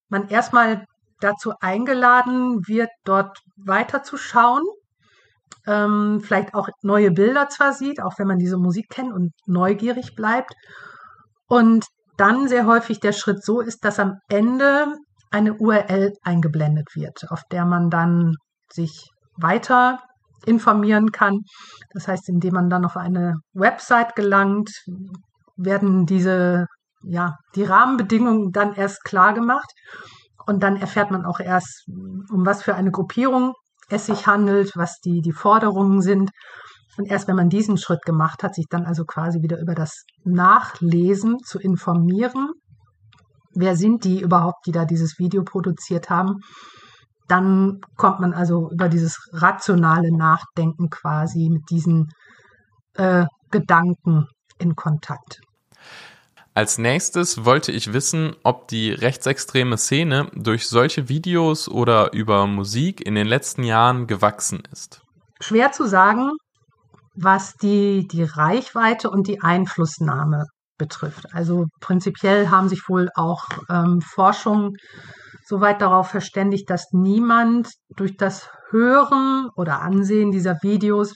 man 0.09 0.27
erstmal 0.27 0.85
dazu 1.21 1.53
eingeladen 1.59 2.67
wird, 2.67 2.89
dort 3.03 3.37
weiterzuschauen, 3.57 4.63
ähm, 5.67 6.21
vielleicht 6.23 6.53
auch 6.53 6.69
neue 6.81 7.11
Bilder 7.11 7.49
zwar 7.49 7.73
sieht, 7.73 8.01
auch 8.01 8.17
wenn 8.17 8.27
man 8.27 8.37
diese 8.37 8.57
Musik 8.57 8.89
kennt 8.89 9.13
und 9.13 9.31
neugierig 9.45 10.15
bleibt. 10.15 10.53
Und 11.47 11.85
dann 12.17 12.47
sehr 12.47 12.65
häufig 12.65 12.99
der 12.99 13.13
Schritt 13.13 13.43
so 13.43 13.61
ist, 13.61 13.83
dass 13.85 13.99
am 13.99 14.19
Ende 14.29 14.95
eine 15.31 15.53
URL 15.53 16.13
eingeblendet 16.23 16.89
wird, 16.95 17.25
auf 17.29 17.43
der 17.51 17.65
man 17.65 17.89
dann 17.89 18.35
sich 18.71 19.09
weiter 19.37 19.99
informieren 20.45 21.11
kann. 21.11 21.39
Das 21.93 22.07
heißt, 22.07 22.29
indem 22.29 22.53
man 22.55 22.69
dann 22.69 22.85
auf 22.85 22.97
eine 22.97 23.35
Website 23.53 24.15
gelangt, 24.15 24.71
werden 25.55 26.05
diese, 26.05 26.65
ja, 27.03 27.37
die 27.55 27.63
Rahmenbedingungen 27.63 28.51
dann 28.51 28.73
erst 28.73 29.03
klar 29.03 29.33
gemacht. 29.33 29.71
Und 30.45 30.63
dann 30.63 30.77
erfährt 30.77 31.11
man 31.11 31.25
auch 31.25 31.39
erst, 31.39 31.87
um 31.87 32.45
was 32.45 32.63
für 32.63 32.75
eine 32.75 32.91
Gruppierung 32.91 33.53
es 33.89 34.05
sich 34.05 34.27
handelt, 34.27 34.71
was 34.75 34.99
die, 34.99 35.21
die 35.21 35.33
Forderungen 35.33 36.01
sind. 36.01 36.31
Und 36.97 37.05
erst 37.05 37.27
wenn 37.27 37.35
man 37.35 37.49
diesen 37.49 37.77
Schritt 37.77 38.01
gemacht 38.03 38.43
hat, 38.43 38.55
sich 38.55 38.65
dann 38.69 38.85
also 38.85 39.05
quasi 39.05 39.41
wieder 39.41 39.59
über 39.59 39.75
das 39.75 40.03
Nachlesen 40.23 41.39
zu 41.39 41.59
informieren, 41.59 42.49
wer 43.53 43.75
sind 43.75 44.03
die 44.03 44.21
überhaupt, 44.21 44.65
die 44.65 44.71
da 44.71 44.85
dieses 44.85 45.19
Video 45.19 45.43
produziert 45.43 46.09
haben, 46.09 46.37
dann 47.27 47.79
kommt 47.95 48.19
man 48.19 48.33
also 48.33 48.69
über 48.71 48.89
dieses 48.89 49.17
rationale 49.31 50.15
Nachdenken 50.15 50.89
quasi 50.89 51.49
mit 51.49 51.69
diesen 51.69 52.09
äh, 52.95 53.25
Gedanken 53.51 54.27
in 54.57 54.75
Kontakt. 54.75 55.39
Als 56.53 56.77
nächstes 56.77 57.45
wollte 57.45 57.71
ich 57.71 57.93
wissen, 57.93 58.35
ob 58.43 58.67
die 58.67 58.91
rechtsextreme 58.91 59.77
Szene 59.77 60.29
durch 60.33 60.67
solche 60.67 61.07
Videos 61.07 61.69
oder 61.69 62.11
über 62.13 62.45
Musik 62.45 63.05
in 63.05 63.15
den 63.15 63.27
letzten 63.27 63.63
Jahren 63.63 64.05
gewachsen 64.05 64.63
ist. 64.71 65.01
Schwer 65.39 65.71
zu 65.71 65.87
sagen, 65.87 66.31
was 67.15 67.53
die, 67.53 68.05
die 68.07 68.23
Reichweite 68.23 69.09
und 69.09 69.27
die 69.27 69.41
Einflussnahme 69.41 70.45
betrifft. 70.77 71.33
Also 71.33 71.67
prinzipiell 71.79 72.49
haben 72.49 72.67
sich 72.67 72.89
wohl 72.89 73.09
auch 73.15 73.45
ähm, 73.69 74.01
Forschungen 74.01 74.75
soweit 75.45 75.81
darauf 75.81 76.09
verständigt, 76.09 76.69
dass 76.69 76.87
niemand 76.91 77.69
durch 77.95 78.17
das 78.17 78.49
Hören 78.71 79.49
oder 79.55 79.81
Ansehen 79.81 80.31
dieser 80.31 80.57
Videos 80.61 81.15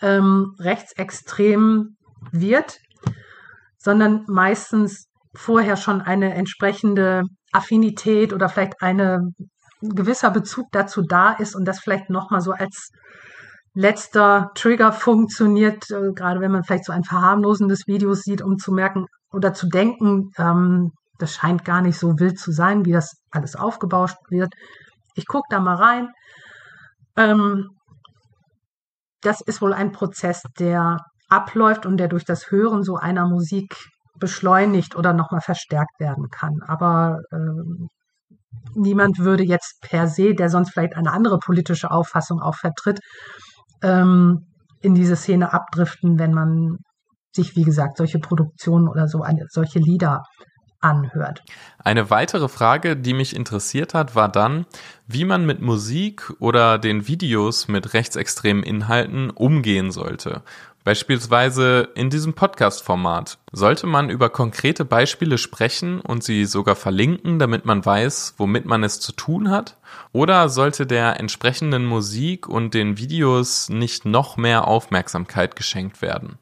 ähm, 0.00 0.54
rechtsextrem 0.58 1.96
wird, 2.32 2.78
sondern 3.82 4.24
meistens 4.28 5.06
vorher 5.34 5.76
schon 5.76 6.00
eine 6.00 6.34
entsprechende 6.34 7.24
Affinität 7.52 8.32
oder 8.32 8.48
vielleicht 8.48 8.80
eine, 8.80 9.32
ein 9.82 9.94
gewisser 9.94 10.30
Bezug 10.30 10.66
dazu 10.72 11.02
da 11.02 11.32
ist 11.32 11.54
und 11.54 11.66
das 11.66 11.80
vielleicht 11.80 12.10
nochmal 12.10 12.40
so 12.40 12.52
als 12.52 12.90
letzter 13.74 14.50
Trigger 14.54 14.92
funktioniert, 14.92 15.90
äh, 15.90 16.12
gerade 16.14 16.40
wenn 16.40 16.52
man 16.52 16.62
vielleicht 16.62 16.84
so 16.84 16.92
ein 16.92 17.04
verharmlosendes 17.04 17.86
Video 17.86 18.14
sieht, 18.14 18.42
um 18.42 18.58
zu 18.58 18.72
merken 18.72 19.06
oder 19.32 19.54
zu 19.54 19.66
denken, 19.68 20.30
ähm, 20.36 20.92
das 21.18 21.34
scheint 21.34 21.64
gar 21.64 21.80
nicht 21.80 21.98
so 21.98 22.18
wild 22.18 22.38
zu 22.38 22.52
sein, 22.52 22.84
wie 22.84 22.92
das 22.92 23.16
alles 23.30 23.56
aufgebauscht 23.56 24.18
wird. 24.28 24.52
Ich 25.14 25.26
gucke 25.26 25.46
da 25.50 25.60
mal 25.60 25.76
rein. 25.76 26.08
Ähm, 27.16 27.70
das 29.22 29.40
ist 29.40 29.62
wohl 29.62 29.72
ein 29.72 29.92
Prozess, 29.92 30.42
der 30.58 30.98
abläuft 31.32 31.86
und 31.86 31.96
der 31.96 32.08
durch 32.08 32.24
das 32.24 32.50
Hören 32.50 32.82
so 32.82 32.96
einer 32.96 33.26
Musik 33.26 33.74
beschleunigt 34.18 34.94
oder 34.94 35.12
nochmal 35.12 35.40
verstärkt 35.40 35.98
werden 35.98 36.28
kann. 36.30 36.60
Aber 36.66 37.20
ähm, 37.32 37.88
niemand 38.74 39.18
würde 39.18 39.42
jetzt 39.42 39.80
per 39.80 40.06
se, 40.06 40.34
der 40.34 40.50
sonst 40.50 40.70
vielleicht 40.70 40.94
eine 40.94 41.12
andere 41.12 41.38
politische 41.38 41.90
Auffassung 41.90 42.40
auch 42.40 42.54
vertritt, 42.54 43.00
ähm, 43.82 44.46
in 44.82 44.94
diese 44.94 45.16
Szene 45.16 45.52
abdriften, 45.52 46.18
wenn 46.18 46.34
man 46.34 46.76
sich, 47.34 47.56
wie 47.56 47.62
gesagt, 47.64 47.96
solche 47.96 48.18
Produktionen 48.18 48.88
oder 48.88 49.08
so 49.08 49.22
eine, 49.22 49.46
solche 49.48 49.78
Lieder 49.78 50.22
anhört. 50.82 51.42
Eine 51.78 52.10
weitere 52.10 52.48
Frage, 52.48 52.96
die 52.96 53.14
mich 53.14 53.34
interessiert 53.34 53.94
hat, 53.94 54.14
war 54.14 54.28
dann, 54.28 54.66
wie 55.06 55.24
man 55.24 55.46
mit 55.46 55.60
Musik 55.60 56.32
oder 56.40 56.78
den 56.78 57.06
Videos 57.06 57.68
mit 57.68 57.94
rechtsextremen 57.94 58.62
Inhalten 58.62 59.30
umgehen 59.30 59.92
sollte. 59.92 60.42
Beispielsweise 60.84 61.90
in 61.94 62.10
diesem 62.10 62.34
Podcast-Format. 62.34 63.38
Sollte 63.52 63.86
man 63.86 64.10
über 64.10 64.30
konkrete 64.30 64.84
Beispiele 64.84 65.38
sprechen 65.38 66.00
und 66.00 66.24
sie 66.24 66.44
sogar 66.44 66.74
verlinken, 66.74 67.38
damit 67.38 67.64
man 67.64 67.86
weiß, 67.86 68.34
womit 68.36 68.66
man 68.66 68.82
es 68.82 68.98
zu 68.98 69.12
tun 69.12 69.48
hat? 69.48 69.76
Oder 70.12 70.48
sollte 70.48 70.84
der 70.84 71.20
entsprechenden 71.20 71.86
Musik 71.86 72.48
und 72.48 72.74
den 72.74 72.98
Videos 72.98 73.68
nicht 73.68 74.04
noch 74.04 74.36
mehr 74.36 74.66
Aufmerksamkeit 74.66 75.54
geschenkt 75.54 76.02
werden? 76.02 76.38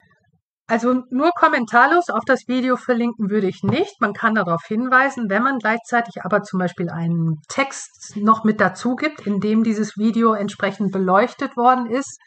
Also 0.66 1.02
nur 1.10 1.32
kommentarlos 1.32 2.08
auf 2.08 2.22
das 2.24 2.46
Video 2.46 2.76
verlinken 2.76 3.28
würde 3.28 3.48
ich 3.48 3.62
nicht. 3.62 4.00
Man 4.00 4.14
kann 4.14 4.36
darauf 4.36 4.62
hinweisen, 4.64 5.28
wenn 5.28 5.42
man 5.42 5.58
gleichzeitig 5.58 6.22
aber 6.22 6.44
zum 6.44 6.60
Beispiel 6.60 6.88
einen 6.88 7.42
Text 7.48 8.16
noch 8.16 8.44
mit 8.44 8.60
dazu 8.60 8.94
gibt, 8.94 9.26
in 9.26 9.40
dem 9.40 9.64
dieses 9.64 9.98
Video 9.98 10.32
entsprechend 10.32 10.92
beleuchtet 10.92 11.56
worden 11.58 11.90
ist 11.90 12.18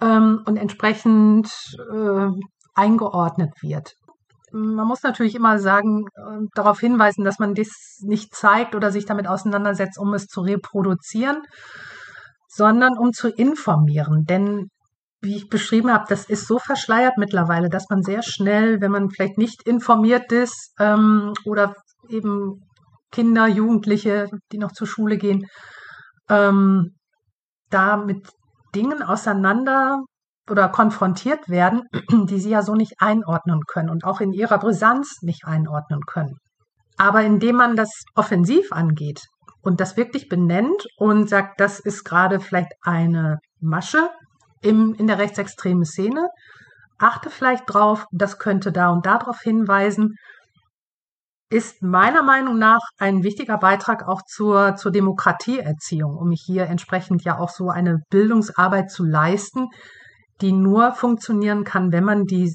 ähm, 0.00 0.42
und 0.46 0.56
entsprechend 0.56 1.50
äh, 1.92 2.28
eingeordnet 2.74 3.50
wird. 3.62 3.94
Man 4.50 4.86
muss 4.86 5.02
natürlich 5.02 5.34
immer 5.34 5.58
sagen, 5.58 6.06
äh, 6.14 6.46
darauf 6.54 6.80
hinweisen, 6.80 7.24
dass 7.24 7.38
man 7.38 7.54
das 7.54 7.98
nicht 8.00 8.34
zeigt 8.34 8.74
oder 8.74 8.90
sich 8.90 9.04
damit 9.04 9.26
auseinandersetzt, 9.26 9.98
um 9.98 10.14
es 10.14 10.26
zu 10.26 10.40
reproduzieren, 10.40 11.42
sondern 12.48 12.96
um 12.96 13.12
zu 13.12 13.28
informieren. 13.28 14.24
Denn 14.24 14.68
wie 15.20 15.36
ich 15.36 15.48
beschrieben 15.48 15.92
habe, 15.92 16.04
das 16.08 16.24
ist 16.24 16.46
so 16.46 16.58
verschleiert 16.58 17.18
mittlerweile, 17.18 17.68
dass 17.68 17.90
man 17.90 18.02
sehr 18.02 18.22
schnell, 18.22 18.80
wenn 18.80 18.92
man 18.92 19.10
vielleicht 19.10 19.36
nicht 19.36 19.66
informiert 19.66 20.32
ist 20.32 20.72
ähm, 20.78 21.32
oder 21.44 21.74
eben 22.08 22.62
Kinder, 23.10 23.48
Jugendliche, 23.48 24.28
die 24.52 24.58
noch 24.58 24.72
zur 24.72 24.86
Schule 24.86 25.18
gehen, 25.18 25.46
ähm, 26.28 26.94
da 27.70 27.96
mit 27.96 28.28
Dingen 28.74 29.02
auseinander 29.02 30.02
oder 30.50 30.68
konfrontiert 30.68 31.48
werden, 31.48 31.82
die 32.28 32.38
sie 32.38 32.50
ja 32.50 32.62
so 32.62 32.74
nicht 32.74 32.94
einordnen 32.98 33.62
können 33.66 33.90
und 33.90 34.04
auch 34.04 34.20
in 34.20 34.32
ihrer 34.32 34.58
Brisanz 34.58 35.18
nicht 35.22 35.44
einordnen 35.44 36.00
können. 36.06 36.36
Aber 36.96 37.22
indem 37.22 37.56
man 37.56 37.76
das 37.76 37.90
offensiv 38.14 38.72
angeht 38.72 39.20
und 39.62 39.80
das 39.80 39.96
wirklich 39.96 40.28
benennt 40.28 40.86
und 40.96 41.28
sagt, 41.28 41.60
das 41.60 41.80
ist 41.80 42.04
gerade 42.04 42.40
vielleicht 42.40 42.72
eine 42.82 43.38
Masche, 43.60 44.08
im, 44.62 44.94
in 44.94 45.06
der 45.06 45.18
rechtsextremen 45.18 45.84
Szene. 45.84 46.28
Achte 46.98 47.30
vielleicht 47.30 47.64
drauf, 47.66 48.06
das 48.10 48.38
könnte 48.38 48.72
da 48.72 48.90
und 48.90 49.06
da 49.06 49.18
darauf 49.18 49.40
hinweisen, 49.40 50.16
ist 51.50 51.82
meiner 51.82 52.22
Meinung 52.22 52.58
nach 52.58 52.80
ein 52.98 53.22
wichtiger 53.22 53.56
Beitrag 53.58 54.06
auch 54.06 54.22
zur, 54.26 54.76
zur 54.76 54.92
Demokratieerziehung, 54.92 56.16
um 56.16 56.30
hier 56.30 56.66
entsprechend 56.66 57.24
ja 57.24 57.38
auch 57.38 57.48
so 57.48 57.70
eine 57.70 58.02
Bildungsarbeit 58.10 58.90
zu 58.90 59.04
leisten, 59.04 59.68
die 60.40 60.52
nur 60.52 60.92
funktionieren 60.92 61.64
kann, 61.64 61.90
wenn 61.90 62.04
man 62.04 62.24
die 62.24 62.54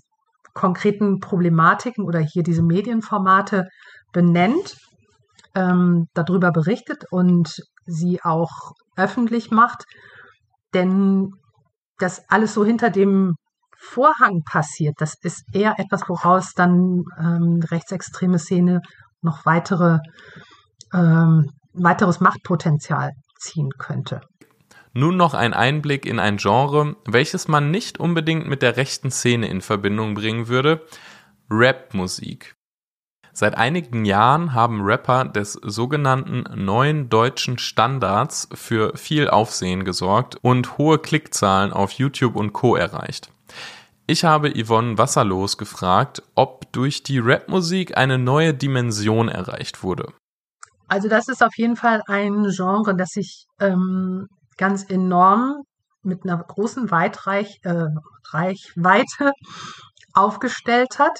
konkreten 0.53 1.19
Problematiken 1.19 2.06
oder 2.06 2.19
hier 2.19 2.43
diese 2.43 2.62
Medienformate 2.62 3.67
benennt, 4.12 4.77
ähm, 5.56 6.08
darüber 6.13 6.51
berichtet 6.51 7.06
und 7.10 7.63
sie 7.86 8.19
auch 8.23 8.73
öffentlich 8.95 9.49
macht. 9.49 9.86
Denn 10.75 11.32
das 11.97 12.23
alles 12.29 12.53
so 12.53 12.63
hinter 12.63 12.91
dem 12.91 13.36
Vorhang 13.86 14.43
passiert, 14.43 14.96
das 15.00 15.15
ist 15.22 15.43
eher 15.54 15.78
etwas, 15.78 16.08
woraus 16.08 16.54
dann 16.56 17.04
ähm, 17.19 17.60
rechtsextreme 17.69 18.39
Szene 18.39 18.82
noch 19.22 19.46
weitere, 19.46 20.00
ähm, 20.93 21.52
weiteres 21.74 22.22
Machtpotenzial 22.22 23.12
ziehen 23.39 23.69
könnte. 23.78 24.22
Nun 24.93 25.17
noch 25.17 25.34
ein 25.34 25.54
Einblick 25.54 26.06
in 26.06 26.19
ein 26.19 26.38
Genre, 26.38 26.96
welches 27.06 27.48
man 27.48 27.72
nicht 27.72 28.00
unbedingt 28.00 28.48
mit 28.48 28.62
der 28.62 28.78
rechten 28.78 29.12
Szene 29.12 29.48
in 29.48 29.62
Verbindung 29.62 30.13
bringen 30.13 30.48
würde, 30.48 30.86
Rap-Musik. 31.50 32.56
Seit 33.34 33.56
einigen 33.56 34.06
Jahren 34.06 34.54
haben 34.54 34.82
Rapper 34.82 35.26
des 35.26 35.54
sogenannten 35.54 36.46
neuen 36.56 37.10
deutschen 37.10 37.58
Standards 37.58 38.48
für 38.54 38.96
viel 38.96 39.28
Aufsehen 39.28 39.84
gesorgt 39.84 40.38
und 40.41 40.78
hohe 40.78 41.00
Klickzahlen 41.00 41.74
auf 41.74 41.91
YouTube 41.93 42.36
und 42.36 42.54
Co 42.54 42.76
erreicht. 42.76 43.34
Ich 44.06 44.24
habe 44.24 44.52
Yvonne 44.52 44.98
Wasserlos 44.98 45.58
gefragt, 45.58 46.24
ob 46.36 46.72
durch 46.74 47.04
die 47.04 47.20
Rapmusik 47.20 47.98
eine 47.98 48.18
neue 48.18 48.54
Dimension 48.54 49.30
erreicht 49.30 49.84
wurde. 49.84 50.12
Also 50.88 51.08
das 51.08 51.28
ist 51.28 51.44
auf 51.44 51.56
jeden 51.56 51.76
Fall 51.76 52.02
ein 52.08 52.46
Genre, 52.50 52.96
das 52.96 53.10
sich 53.10 53.46
ähm, 53.60 54.28
ganz 54.58 54.84
enorm 54.89 55.63
mit 56.04 56.26
einer 56.26 56.38
großen 56.38 56.92
Weitreich, 56.92 57.60
äh, 57.63 57.88
Reichweite 58.32 59.32
aufgestellt 60.13 61.00
hat 61.00 61.20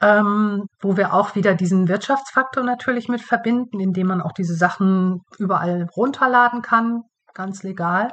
ähm, 0.00 0.68
wo 0.80 0.96
wir 0.96 1.14
auch 1.14 1.34
wieder 1.34 1.54
diesen 1.54 1.88
Wirtschaftsfaktor 1.88 2.62
natürlich 2.62 3.08
mit 3.08 3.22
verbinden, 3.22 3.80
indem 3.80 4.08
man 4.08 4.20
auch 4.20 4.32
diese 4.32 4.54
Sachen 4.54 5.22
überall 5.38 5.88
runterladen 5.96 6.62
kann, 6.62 7.02
ganz 7.34 7.62
legal. 7.62 8.12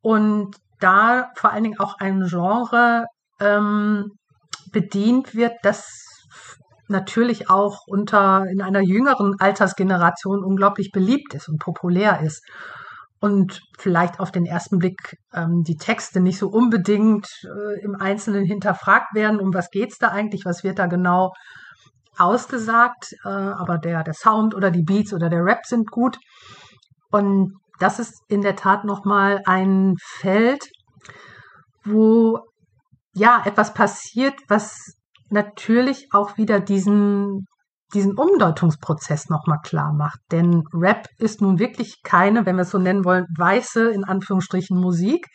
Und 0.00 0.56
da 0.80 1.30
vor 1.36 1.52
allen 1.52 1.64
Dingen 1.64 1.80
auch 1.80 1.98
ein 1.98 2.26
Genre 2.28 3.06
ähm, 3.40 4.12
bedient 4.72 5.34
wird, 5.34 5.54
das 5.62 6.04
natürlich 6.88 7.50
auch 7.50 7.80
unter 7.86 8.44
in 8.50 8.62
einer 8.62 8.80
jüngeren 8.80 9.34
Altersgeneration 9.38 10.42
unglaublich 10.42 10.90
beliebt 10.90 11.34
ist 11.34 11.48
und 11.48 11.58
populär 11.58 12.20
ist 12.20 12.42
und 13.20 13.60
vielleicht 13.78 14.20
auf 14.20 14.30
den 14.30 14.46
ersten 14.46 14.78
Blick 14.78 15.16
ähm, 15.34 15.62
die 15.64 15.76
Texte 15.76 16.20
nicht 16.20 16.38
so 16.38 16.48
unbedingt 16.48 17.26
äh, 17.44 17.80
im 17.82 17.96
Einzelnen 17.96 18.44
hinterfragt 18.44 19.14
werden, 19.14 19.40
um 19.40 19.52
was 19.52 19.70
geht's 19.70 19.98
da 19.98 20.08
eigentlich, 20.08 20.44
was 20.44 20.62
wird 20.64 20.78
da 20.78 20.86
genau 20.86 21.32
ausgesagt, 22.16 23.12
äh, 23.24 23.28
aber 23.28 23.78
der, 23.78 24.04
der 24.04 24.14
Sound 24.14 24.54
oder 24.54 24.70
die 24.70 24.82
Beats 24.82 25.12
oder 25.12 25.28
der 25.28 25.44
Rap 25.44 25.66
sind 25.66 25.90
gut. 25.90 26.18
Und 27.10 27.54
das 27.78 27.98
ist 27.98 28.22
in 28.28 28.42
der 28.42 28.56
Tat 28.56 28.84
nochmal 28.84 29.40
ein 29.46 29.94
Feld, 30.00 30.68
wo 31.84 32.40
ja 33.14 33.42
etwas 33.44 33.74
passiert, 33.74 34.34
was 34.48 34.76
natürlich 35.30 36.08
auch 36.12 36.36
wieder 36.36 36.60
diesen 36.60 37.46
diesen 37.94 38.18
Umdeutungsprozess 38.18 39.28
nochmal 39.28 39.60
klar 39.62 39.92
macht. 39.92 40.18
Denn 40.30 40.62
Rap 40.74 41.06
ist 41.18 41.40
nun 41.40 41.58
wirklich 41.58 42.02
keine, 42.02 42.44
wenn 42.44 42.56
wir 42.56 42.62
es 42.62 42.70
so 42.70 42.78
nennen 42.78 43.04
wollen, 43.04 43.24
weiße, 43.36 43.90
in 43.90 44.04
Anführungsstrichen, 44.04 44.78
Musik. 44.78 45.26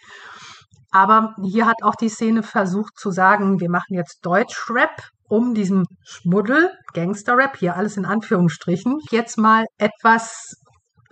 Aber 0.91 1.33
hier 1.43 1.65
hat 1.65 1.77
auch 1.81 1.95
die 1.95 2.09
Szene 2.09 2.43
versucht 2.43 2.97
zu 2.99 3.09
sagen, 3.09 3.59
wir 3.59 3.69
machen 3.69 3.95
jetzt 3.95 4.19
Deutsch-Rap 4.23 5.01
um 5.27 5.55
diesem 5.55 5.85
Schmuddel, 6.05 6.69
Gangster-Rap, 6.93 7.57
hier 7.57 7.75
alles 7.75 7.97
in 7.97 8.05
Anführungsstrichen, 8.05 8.99
jetzt 9.09 9.39
mal 9.39 9.65
etwas 9.79 10.53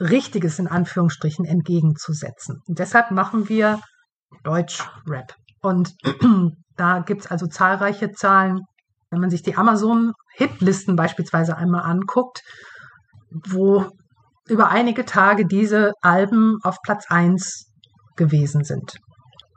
Richtiges 0.02 0.58
in 0.60 0.68
Anführungsstrichen 0.68 1.46
entgegenzusetzen. 1.46 2.62
Und 2.68 2.80
deshalb 2.80 3.12
machen 3.12 3.50
wir 3.50 3.80
Deutsch-Rap. 4.44 5.36
Und 5.62 5.94
da 6.76 7.00
gibt's 7.00 7.28
also 7.28 7.46
zahlreiche 7.46 8.12
Zahlen, 8.12 8.62
wenn 9.12 9.20
man 9.20 9.30
sich 9.30 9.44
die 9.44 9.56
Amazon-Hitlisten 9.56 10.96
beispielsweise 10.96 11.56
einmal 11.56 11.84
anguckt, 11.84 12.42
wo 13.30 13.86
über 14.48 14.70
einige 14.70 15.06
Tage 15.06 15.46
diese 15.46 15.94
Alben 16.02 16.58
auf 16.64 16.78
Platz 16.84 17.06
eins 17.10 17.72
gewesen 18.16 18.64
sind. 18.64 18.98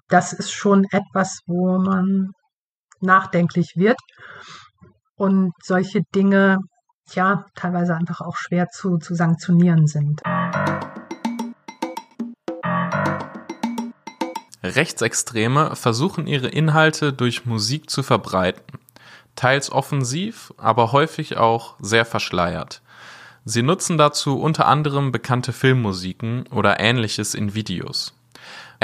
Das 0.09 0.33
ist 0.33 0.53
schon 0.53 0.85
etwas, 0.91 1.41
wo 1.47 1.79
man 1.79 2.33
nachdenklich 3.01 3.73
wird 3.77 3.99
und 5.17 5.53
solche 5.63 6.03
Dinge 6.15 6.59
ja 7.12 7.45
teilweise 7.55 7.95
einfach 7.95 8.21
auch 8.21 8.37
schwer 8.37 8.71
zu, 8.71 8.99
zu 8.99 9.14
sanktionieren 9.14 9.87
sind. 9.87 10.23
Rechtsextreme 14.62 15.77
versuchen 15.77 16.27
ihre 16.27 16.49
Inhalte 16.49 17.12
durch 17.12 17.45
Musik 17.45 17.90
zu 17.90 18.03
verbreiten, 18.03 18.79
teils 19.37 19.71
offensiv, 19.71 20.55
aber 20.57 20.93
häufig 20.93 21.37
auch 21.37 21.77
sehr 21.81 22.07
verschleiert. 22.07 22.81
Sie 23.45 23.62
nutzen 23.62 23.99
dazu 23.99 24.40
unter 24.40 24.67
anderem 24.67 25.12
bekannte 25.12 25.53
Filmmusiken 25.53 26.47
oder 26.47 26.81
ähnliches 26.81 27.35
in 27.35 27.55
Videos. 27.55 28.14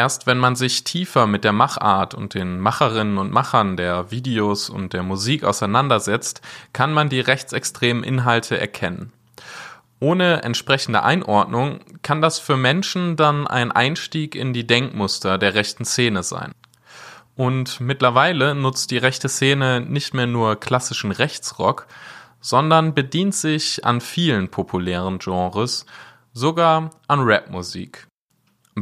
Erst 0.00 0.26
wenn 0.26 0.38
man 0.38 0.56
sich 0.56 0.82
tiefer 0.82 1.26
mit 1.26 1.44
der 1.44 1.52
Machart 1.52 2.14
und 2.14 2.32
den 2.32 2.58
Macherinnen 2.58 3.18
und 3.18 3.30
Machern 3.30 3.76
der 3.76 4.10
Videos 4.10 4.70
und 4.70 4.94
der 4.94 5.02
Musik 5.02 5.44
auseinandersetzt, 5.44 6.40
kann 6.72 6.94
man 6.94 7.10
die 7.10 7.20
rechtsextremen 7.20 8.02
Inhalte 8.02 8.58
erkennen. 8.58 9.12
Ohne 9.98 10.42
entsprechende 10.42 11.02
Einordnung 11.02 11.80
kann 12.00 12.22
das 12.22 12.38
für 12.38 12.56
Menschen 12.56 13.16
dann 13.16 13.46
ein 13.46 13.72
Einstieg 13.72 14.36
in 14.36 14.54
die 14.54 14.66
Denkmuster 14.66 15.36
der 15.36 15.52
rechten 15.52 15.84
Szene 15.84 16.22
sein. 16.22 16.54
Und 17.36 17.78
mittlerweile 17.82 18.54
nutzt 18.54 18.92
die 18.92 18.96
rechte 18.96 19.28
Szene 19.28 19.82
nicht 19.82 20.14
mehr 20.14 20.26
nur 20.26 20.58
klassischen 20.58 21.12
Rechtsrock, 21.12 21.86
sondern 22.40 22.94
bedient 22.94 23.34
sich 23.34 23.84
an 23.84 24.00
vielen 24.00 24.48
populären 24.48 25.18
Genres, 25.18 25.84
sogar 26.32 26.88
an 27.06 27.20
Rapmusik. 27.20 28.06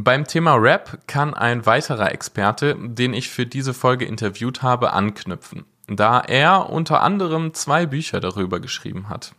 Beim 0.01 0.25
Thema 0.25 0.53
Rap 0.53 0.99
kann 1.07 1.33
ein 1.33 1.65
weiterer 1.65 2.13
Experte, 2.13 2.77
den 2.79 3.13
ich 3.13 3.27
für 3.29 3.45
diese 3.45 3.73
Folge 3.73 4.05
interviewt 4.05 4.61
habe, 4.61 4.93
anknüpfen, 4.93 5.65
da 5.87 6.21
er 6.21 6.69
unter 6.69 7.01
anderem 7.01 7.53
zwei 7.53 7.85
Bücher 7.85 8.21
darüber 8.21 8.61
geschrieben 8.61 9.09
hat. 9.09 9.35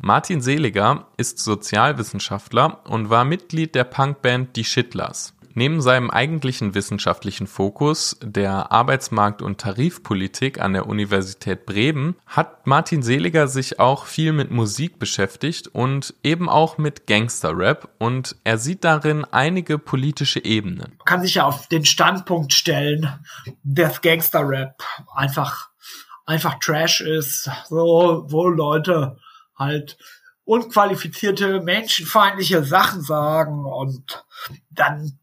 Martin 0.00 0.40
Seliger 0.40 1.08
ist 1.18 1.40
Sozialwissenschaftler 1.40 2.80
und 2.88 3.10
war 3.10 3.26
Mitglied 3.26 3.74
der 3.74 3.84
Punkband 3.84 4.56
Die 4.56 4.64
Shitlers. 4.64 5.34
Neben 5.54 5.80
seinem 5.80 6.10
eigentlichen 6.10 6.74
wissenschaftlichen 6.74 7.46
Fokus 7.46 8.18
der 8.22 8.72
Arbeitsmarkt- 8.72 9.42
und 9.42 9.60
Tarifpolitik 9.60 10.60
an 10.60 10.72
der 10.72 10.86
Universität 10.86 11.66
Bremen 11.66 12.16
hat 12.26 12.66
Martin 12.66 13.02
Seliger 13.02 13.48
sich 13.48 13.80
auch 13.80 14.06
viel 14.06 14.32
mit 14.32 14.50
Musik 14.50 14.98
beschäftigt 14.98 15.68
und 15.68 16.14
eben 16.22 16.48
auch 16.48 16.78
mit 16.78 17.06
Gangsterrap 17.06 17.88
und 17.98 18.36
er 18.44 18.58
sieht 18.58 18.84
darin 18.84 19.24
einige 19.24 19.78
politische 19.78 20.44
Ebenen. 20.44 20.94
Man 20.98 21.04
kann 21.04 21.22
sich 21.22 21.34
ja 21.34 21.44
auf 21.44 21.66
den 21.68 21.84
Standpunkt 21.84 22.52
stellen, 22.52 23.18
dass 23.62 24.00
Gangsterrap 24.00 24.82
einfach 25.14 25.68
einfach 26.28 26.58
Trash 26.60 27.00
ist, 27.00 27.50
so 27.68 28.24
wo 28.28 28.48
Leute 28.48 29.16
halt 29.56 29.96
unqualifizierte, 30.44 31.60
menschenfeindliche 31.60 32.64
Sachen 32.64 33.02
sagen 33.02 33.64
und 33.64 34.24
dann 34.70 35.18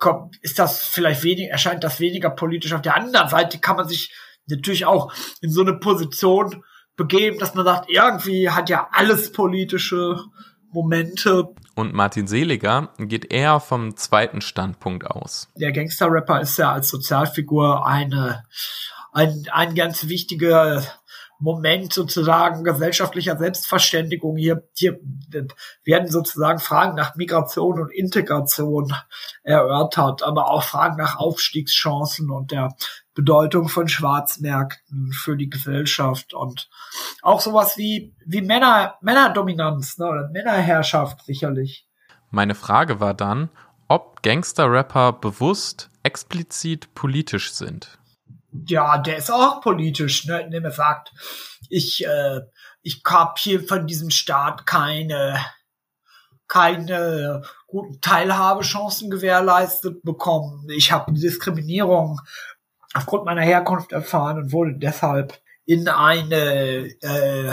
kommt, 0.00 0.38
ist 0.38 0.58
das 0.58 0.82
vielleicht 0.82 1.22
wenig, 1.22 1.50
erscheint 1.50 1.84
das 1.84 2.00
weniger 2.00 2.30
politisch. 2.30 2.72
Auf 2.72 2.82
der 2.82 2.96
anderen 2.96 3.28
Seite 3.28 3.58
kann 3.58 3.76
man 3.76 3.86
sich 3.86 4.12
natürlich 4.46 4.86
auch 4.86 5.12
in 5.40 5.52
so 5.52 5.60
eine 5.60 5.74
Position 5.74 6.64
begeben, 6.96 7.38
dass 7.38 7.54
man 7.54 7.64
sagt, 7.64 7.88
irgendwie 7.88 8.50
hat 8.50 8.68
ja 8.68 8.88
alles 8.90 9.30
politische 9.30 10.18
Momente. 10.72 11.48
Und 11.74 11.94
Martin 11.94 12.26
Seliger 12.26 12.92
geht 12.98 13.32
eher 13.32 13.60
vom 13.60 13.96
zweiten 13.96 14.40
Standpunkt 14.40 15.06
aus. 15.06 15.48
Der 15.54 15.72
Gangster-Rapper 15.72 16.40
ist 16.40 16.58
ja 16.58 16.72
als 16.72 16.88
Sozialfigur 16.88 17.86
eine, 17.86 18.44
ein, 19.12 19.46
ein 19.52 19.74
ganz 19.74 20.08
wichtiger 20.08 20.82
Moment 21.40 21.92
sozusagen 21.92 22.64
gesellschaftlicher 22.64 23.36
Selbstverständigung. 23.36 24.36
Hier, 24.36 24.68
hier 24.74 25.00
werden 25.84 26.08
sozusagen 26.08 26.58
Fragen 26.58 26.94
nach 26.94 27.16
Migration 27.16 27.80
und 27.80 27.90
Integration 27.90 28.92
erörtert, 29.42 30.22
aber 30.22 30.50
auch 30.50 30.62
Fragen 30.62 30.96
nach 30.96 31.16
Aufstiegschancen 31.16 32.30
und 32.30 32.50
der 32.50 32.74
Bedeutung 33.14 33.68
von 33.68 33.88
Schwarzmärkten 33.88 35.12
für 35.12 35.36
die 35.36 35.48
Gesellschaft 35.48 36.34
und 36.34 36.68
auch 37.22 37.40
sowas 37.40 37.76
wie, 37.76 38.14
wie 38.24 38.42
Männer, 38.42 38.96
Männerdominanz 39.00 39.98
ne, 39.98 40.08
oder 40.08 40.28
Männerherrschaft 40.28 41.24
sicherlich. 41.24 41.86
Meine 42.30 42.54
Frage 42.54 43.00
war 43.00 43.14
dann, 43.14 43.48
ob 43.88 44.22
Gangster-Rapper 44.22 45.14
bewusst 45.14 45.90
explizit 46.02 46.94
politisch 46.94 47.52
sind 47.52 47.99
ja, 48.66 48.98
der 48.98 49.16
ist 49.16 49.30
auch 49.30 49.60
politisch, 49.60 50.26
ne, 50.26 50.40
indem 50.40 50.64
er 50.64 50.72
sagt, 50.72 51.12
ich, 51.68 52.06
äh, 52.06 52.40
ich 52.82 53.02
hab 53.06 53.38
hier 53.38 53.62
von 53.62 53.86
diesem 53.86 54.10
Staat 54.10 54.66
keine, 54.66 55.44
keine 56.48 57.42
guten 57.66 58.00
Teilhabechancen 58.00 59.10
gewährleistet 59.10 60.02
bekommen. 60.02 60.68
Ich 60.70 60.90
habe 60.90 61.12
Diskriminierung 61.12 62.20
aufgrund 62.94 63.24
meiner 63.24 63.42
Herkunft 63.42 63.92
erfahren 63.92 64.38
und 64.38 64.52
wurde 64.52 64.74
deshalb 64.74 65.40
in 65.64 65.88
eine, 65.88 66.88
äh, 67.00 67.52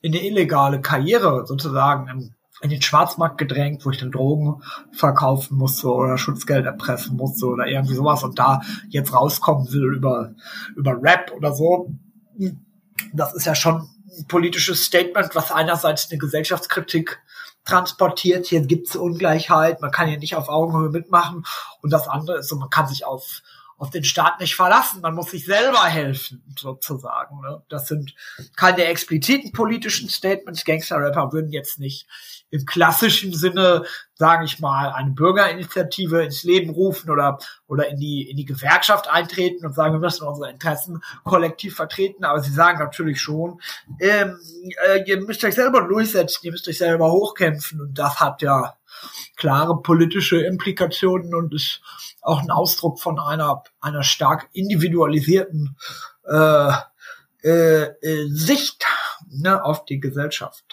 in 0.00 0.14
eine 0.14 0.24
illegale 0.24 0.80
Karriere 0.80 1.44
sozusagen 1.46 2.34
in 2.64 2.70
den 2.70 2.80
Schwarzmarkt 2.80 3.36
gedrängt, 3.36 3.84
wo 3.84 3.90
ich 3.90 3.98
dann 3.98 4.10
Drogen 4.10 4.62
verkaufen 4.90 5.58
musste 5.58 5.88
oder 5.88 6.16
Schutzgeld 6.16 6.64
erpressen 6.64 7.14
musste 7.14 7.46
oder 7.46 7.66
irgendwie 7.66 7.94
sowas 7.94 8.24
und 8.24 8.38
da 8.38 8.62
jetzt 8.88 9.12
rauskommen 9.12 9.70
will 9.70 9.94
über, 9.94 10.34
über 10.74 10.96
Rap 11.02 11.30
oder 11.36 11.52
so. 11.52 11.90
Das 13.12 13.34
ist 13.34 13.44
ja 13.44 13.54
schon 13.54 13.86
ein 14.18 14.26
politisches 14.28 14.82
Statement, 14.82 15.34
was 15.34 15.52
einerseits 15.52 16.10
eine 16.10 16.18
Gesellschaftskritik 16.18 17.20
transportiert. 17.66 18.46
Hier 18.46 18.62
gibt's 18.62 18.96
Ungleichheit, 18.96 19.82
man 19.82 19.90
kann 19.90 20.08
hier 20.08 20.18
nicht 20.18 20.34
auf 20.34 20.48
Augenhöhe 20.48 20.88
mitmachen. 20.88 21.44
Und 21.82 21.92
das 21.92 22.08
andere 22.08 22.38
ist 22.38 22.48
so, 22.48 22.56
man 22.56 22.70
kann 22.70 22.86
sich 22.86 23.04
auf 23.04 23.42
auf 23.84 23.90
den 23.90 24.04
Staat 24.04 24.40
nicht 24.40 24.56
verlassen. 24.56 25.02
Man 25.02 25.14
muss 25.14 25.30
sich 25.30 25.44
selber 25.44 25.84
helfen, 25.84 26.42
sozusagen. 26.58 27.42
Ne? 27.42 27.62
Das 27.68 27.86
sind 27.86 28.14
keine 28.56 28.86
expliziten 28.86 29.52
politischen 29.52 30.08
Statements. 30.08 30.64
Gangster-Rapper 30.64 31.34
würden 31.34 31.52
jetzt 31.52 31.78
nicht 31.78 32.06
im 32.48 32.64
klassischen 32.64 33.34
Sinne, 33.34 33.84
sage 34.14 34.46
ich 34.46 34.58
mal, 34.58 34.90
eine 34.92 35.10
Bürgerinitiative 35.10 36.22
ins 36.22 36.44
Leben 36.44 36.70
rufen 36.70 37.10
oder 37.10 37.38
oder 37.66 37.88
in 37.88 37.98
die 37.98 38.30
in 38.30 38.38
die 38.38 38.46
Gewerkschaft 38.46 39.10
eintreten 39.10 39.66
und 39.66 39.74
sagen, 39.74 39.92
wir 39.92 40.00
müssen 40.00 40.26
unsere 40.26 40.50
Interessen 40.50 41.02
kollektiv 41.24 41.76
vertreten. 41.76 42.24
Aber 42.24 42.40
sie 42.40 42.52
sagen 42.52 42.78
natürlich 42.78 43.20
schon, 43.20 43.60
ähm, 44.00 44.38
äh, 44.86 45.02
ihr 45.04 45.20
müsst 45.20 45.44
euch 45.44 45.56
selber 45.56 45.86
durchsetzen, 45.86 46.40
ihr 46.44 46.52
müsst 46.52 46.66
euch 46.68 46.78
selber 46.78 47.12
hochkämpfen 47.12 47.82
und 47.82 47.98
das 47.98 48.18
hat 48.20 48.40
ja 48.40 48.76
klare 49.36 49.80
politische 49.82 50.42
Implikationen 50.42 51.34
und 51.34 51.54
ist 51.54 51.80
auch 52.22 52.42
ein 52.42 52.50
Ausdruck 52.50 53.00
von 53.00 53.18
einer, 53.18 53.62
einer 53.80 54.02
stark 54.02 54.48
individualisierten 54.52 55.76
äh, 56.28 56.72
äh, 57.42 57.82
äh, 58.00 58.28
Sicht 58.28 58.84
ne, 59.28 59.62
auf 59.62 59.84
die 59.84 60.00
Gesellschaft. 60.00 60.64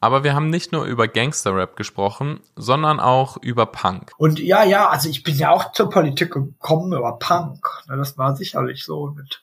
Aber 0.00 0.24
wir 0.24 0.34
haben 0.34 0.50
nicht 0.50 0.72
nur 0.72 0.84
über 0.84 1.08
Gangster-Rap 1.08 1.76
gesprochen, 1.76 2.40
sondern 2.54 3.00
auch 3.00 3.38
über 3.38 3.66
Punk. 3.66 4.12
Und 4.18 4.38
ja, 4.38 4.62
ja, 4.62 4.88
also 4.88 5.08
ich 5.08 5.22
bin 5.22 5.36
ja 5.36 5.50
auch 5.50 5.72
zur 5.72 5.90
Politik 5.90 6.32
gekommen 6.32 6.92
über 6.92 7.18
Punk. 7.18 7.66
Ne, 7.88 7.96
das 7.96 8.16
war 8.16 8.36
sicherlich 8.36 8.84
so 8.84 9.08
mit 9.08 9.42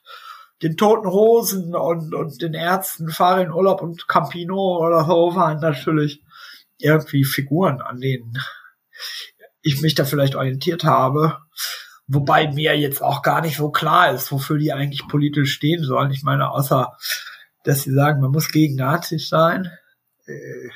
den 0.62 0.78
Toten 0.78 1.08
Hosen 1.08 1.76
und, 1.76 2.13
und 2.13 2.41
den 2.41 2.54
Ärzten, 2.54 3.10
Farin 3.10 3.52
Urlaub 3.52 3.82
und 3.82 4.08
Campino 4.08 4.78
oder 4.78 5.04
so 5.06 5.36
waren 5.36 5.60
natürlich 5.60 6.24
irgendwie 6.79 7.23
Figuren, 7.23 7.81
an 7.81 7.99
denen 7.99 8.38
ich 9.62 9.81
mich 9.81 9.95
da 9.95 10.05
vielleicht 10.05 10.36
orientiert 10.36 10.83
habe. 10.83 11.38
Wobei 12.07 12.51
mir 12.51 12.77
jetzt 12.77 13.01
auch 13.01 13.21
gar 13.21 13.41
nicht 13.41 13.57
so 13.57 13.71
klar 13.71 14.12
ist, 14.12 14.31
wofür 14.31 14.57
die 14.57 14.73
eigentlich 14.73 15.07
politisch 15.07 15.53
stehen 15.53 15.83
sollen. 15.83 16.12
Ich 16.12 16.23
meine, 16.23 16.51
außer, 16.51 16.97
dass 17.63 17.83
sie 17.83 17.93
sagen, 17.93 18.21
man 18.21 18.31
muss 18.31 18.51
gegen 18.51 18.75
Nazis 18.75 19.29
sein. 19.29 19.71
Äh, 20.25 20.69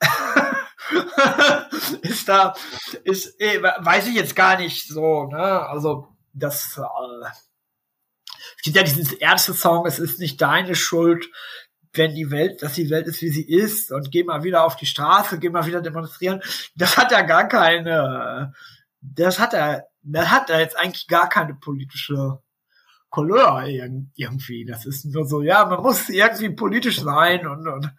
ist 2.02 2.28
da, 2.28 2.54
ist, 3.04 3.40
äh, 3.40 3.62
weiß 3.62 4.08
ich 4.08 4.14
jetzt 4.14 4.34
gar 4.34 4.58
nicht 4.58 4.88
so, 4.88 5.26
ne? 5.26 5.68
Also, 5.68 6.08
das, 6.32 6.78
äh, 6.78 7.28
es 8.56 8.62
gibt 8.62 8.76
ja 8.76 8.82
diesen 8.82 9.18
erste 9.18 9.52
Song, 9.52 9.86
es 9.86 9.98
ist 9.98 10.18
nicht 10.18 10.40
deine 10.40 10.74
Schuld, 10.74 11.26
wenn 11.94 12.14
die 12.14 12.30
Welt, 12.30 12.62
dass 12.62 12.74
die 12.74 12.90
Welt 12.90 13.06
ist, 13.06 13.22
wie 13.22 13.30
sie 13.30 13.48
ist 13.48 13.92
und 13.92 14.10
geh 14.10 14.24
mal 14.24 14.42
wieder 14.44 14.64
auf 14.64 14.76
die 14.76 14.86
Straße, 14.86 15.38
geh 15.38 15.48
mal 15.48 15.66
wieder 15.66 15.80
demonstrieren. 15.80 16.40
Das 16.76 16.96
hat 16.96 17.12
ja 17.12 17.22
gar 17.22 17.48
keine, 17.48 18.52
das 19.00 19.38
hat 19.38 19.54
er, 19.54 19.88
das 20.02 20.30
hat 20.30 20.50
er 20.50 20.60
jetzt 20.60 20.78
eigentlich 20.78 21.06
gar 21.06 21.28
keine 21.28 21.54
politische 21.54 22.40
Couleur 23.10 23.64
irgendwie. 23.66 24.64
Das 24.64 24.86
ist 24.86 25.04
nur 25.04 25.24
so, 25.24 25.40
ja, 25.40 25.64
man 25.66 25.82
muss 25.82 26.08
irgendwie 26.08 26.50
politisch 26.50 27.00
sein 27.00 27.46
und, 27.46 27.68
und 27.68 27.92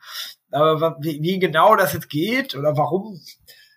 aber 0.51 0.97
wie, 0.99 1.21
wie 1.21 1.39
genau 1.39 1.75
das 1.75 1.93
jetzt 1.93 2.09
geht 2.09 2.55
oder 2.55 2.77
warum, 2.77 3.21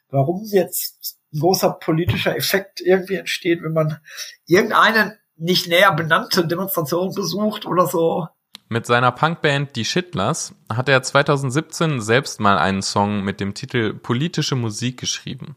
warum 0.09 0.45
jetzt 0.45 1.19
ein 1.33 1.41
großer 1.41 1.71
politischer 1.73 2.37
Effekt 2.37 2.81
irgendwie 2.81 3.17
entsteht, 3.17 3.63
wenn 3.63 3.73
man 3.73 3.99
irgendeine 4.47 5.19
nicht 5.37 5.69
näher 5.69 5.93
benannte 5.93 6.47
Demonstration 6.47 7.15
besucht 7.15 7.67
oder 7.67 7.87
so. 7.87 8.27
Mit 8.71 8.85
seiner 8.85 9.13
Punkband 9.13 9.77
Die 9.77 9.87
Shitlers 9.87 10.55
hat 10.71 10.91
er 10.91 11.03
2017 11.03 12.03
selbst 12.03 12.39
mal 12.39 12.59
einen 12.59 12.83
Song 12.83 13.25
mit 13.25 13.41
dem 13.41 13.55
Titel 13.55 13.95
Politische 13.95 14.57
Musik 14.57 15.01
geschrieben. 15.01 15.57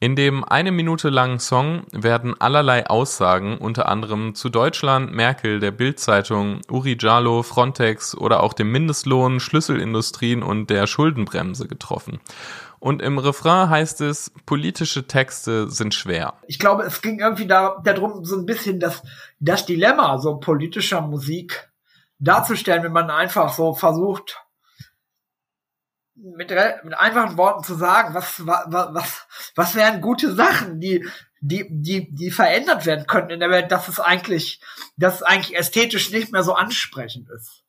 In 0.00 0.16
dem 0.16 0.42
eine 0.42 0.72
Minute 0.72 1.08
langen 1.08 1.38
Song 1.38 1.84
werden 1.92 2.34
allerlei 2.40 2.88
Aussagen 2.88 3.58
unter 3.58 3.88
anderem 3.88 4.34
zu 4.34 4.48
Deutschland, 4.48 5.12
Merkel, 5.12 5.60
der 5.60 5.70
Bildzeitung, 5.70 6.62
Uri 6.68 6.96
Jalo, 6.98 7.44
Frontex 7.44 8.16
oder 8.16 8.42
auch 8.42 8.54
dem 8.54 8.72
Mindestlohn, 8.72 9.38
Schlüsselindustrien 9.38 10.42
und 10.42 10.68
der 10.68 10.88
Schuldenbremse 10.88 11.68
getroffen. 11.68 12.18
Und 12.80 13.00
im 13.00 13.18
Refrain 13.18 13.70
heißt 13.70 14.00
es, 14.00 14.32
politische 14.46 15.06
Texte 15.06 15.70
sind 15.70 15.94
schwer. 15.94 16.34
Ich 16.48 16.58
glaube, 16.58 16.82
es 16.82 17.00
ging 17.00 17.20
irgendwie 17.20 17.46
da, 17.46 17.80
darum, 17.84 18.24
so 18.24 18.36
ein 18.36 18.46
bisschen 18.46 18.80
das, 18.80 19.04
das 19.38 19.64
Dilemma 19.64 20.18
so 20.18 20.38
politischer 20.38 21.02
Musik 21.02 21.68
darzustellen, 22.22 22.82
wenn 22.82 22.92
man 22.92 23.10
einfach 23.10 23.52
so 23.52 23.74
versucht, 23.74 24.38
mit, 26.14 26.50
mit 26.84 26.94
einfachen 26.94 27.36
Worten 27.36 27.64
zu 27.64 27.74
sagen, 27.74 28.14
was, 28.14 28.46
was, 28.46 28.66
was, 28.68 29.26
was 29.56 29.74
wären 29.74 30.00
gute 30.00 30.34
Sachen, 30.34 30.80
die, 30.80 31.04
die, 31.40 31.66
die, 31.68 32.14
die 32.14 32.30
verändert 32.30 32.86
werden 32.86 33.06
könnten 33.06 33.32
in 33.32 33.40
der 33.40 33.50
Welt, 33.50 33.72
dass 33.72 33.88
es 33.88 33.98
eigentlich, 33.98 34.60
dass 34.96 35.16
es 35.16 35.22
eigentlich 35.22 35.58
ästhetisch 35.58 36.12
nicht 36.12 36.30
mehr 36.30 36.44
so 36.44 36.54
ansprechend 36.54 37.28
ist. 37.30 37.64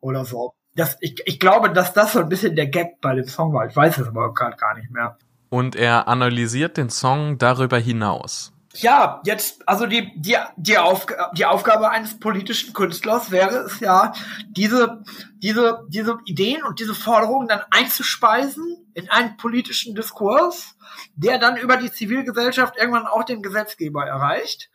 Oder 0.00 0.24
so. 0.24 0.54
Das, 0.74 0.96
ich, 1.00 1.22
ich 1.24 1.38
glaube, 1.38 1.72
dass 1.72 1.92
das 1.92 2.14
so 2.14 2.20
ein 2.20 2.28
bisschen 2.28 2.56
der 2.56 2.66
Gag 2.66 3.00
bei 3.00 3.14
dem 3.14 3.28
Song 3.28 3.52
war. 3.52 3.66
Ich 3.66 3.76
weiß 3.76 3.98
es 3.98 4.08
aber 4.08 4.34
gerade 4.34 4.56
gar 4.56 4.74
nicht 4.74 4.90
mehr. 4.90 5.16
Und 5.50 5.76
er 5.76 6.08
analysiert 6.08 6.76
den 6.76 6.90
Song 6.90 7.38
darüber 7.38 7.78
hinaus. 7.78 8.53
Ja, 8.76 9.22
jetzt, 9.24 9.68
also 9.68 9.86
die, 9.86 10.12
die, 10.16 10.36
die, 10.56 10.78
Aufg 10.78 11.14
die 11.34 11.46
Aufgabe 11.46 11.90
eines 11.90 12.18
politischen 12.18 12.72
Künstlers 12.72 13.30
wäre 13.30 13.58
es 13.58 13.78
ja, 13.78 14.12
diese, 14.48 15.04
diese, 15.36 15.86
diese 15.88 16.18
Ideen 16.24 16.64
und 16.64 16.80
diese 16.80 16.94
Forderungen 16.94 17.46
dann 17.46 17.62
einzuspeisen 17.70 18.88
in 18.94 19.08
einen 19.10 19.36
politischen 19.36 19.94
Diskurs, 19.94 20.74
der 21.14 21.38
dann 21.38 21.56
über 21.56 21.76
die 21.76 21.92
Zivilgesellschaft 21.92 22.76
irgendwann 22.76 23.06
auch 23.06 23.22
den 23.22 23.42
Gesetzgeber 23.42 24.06
erreicht, 24.06 24.70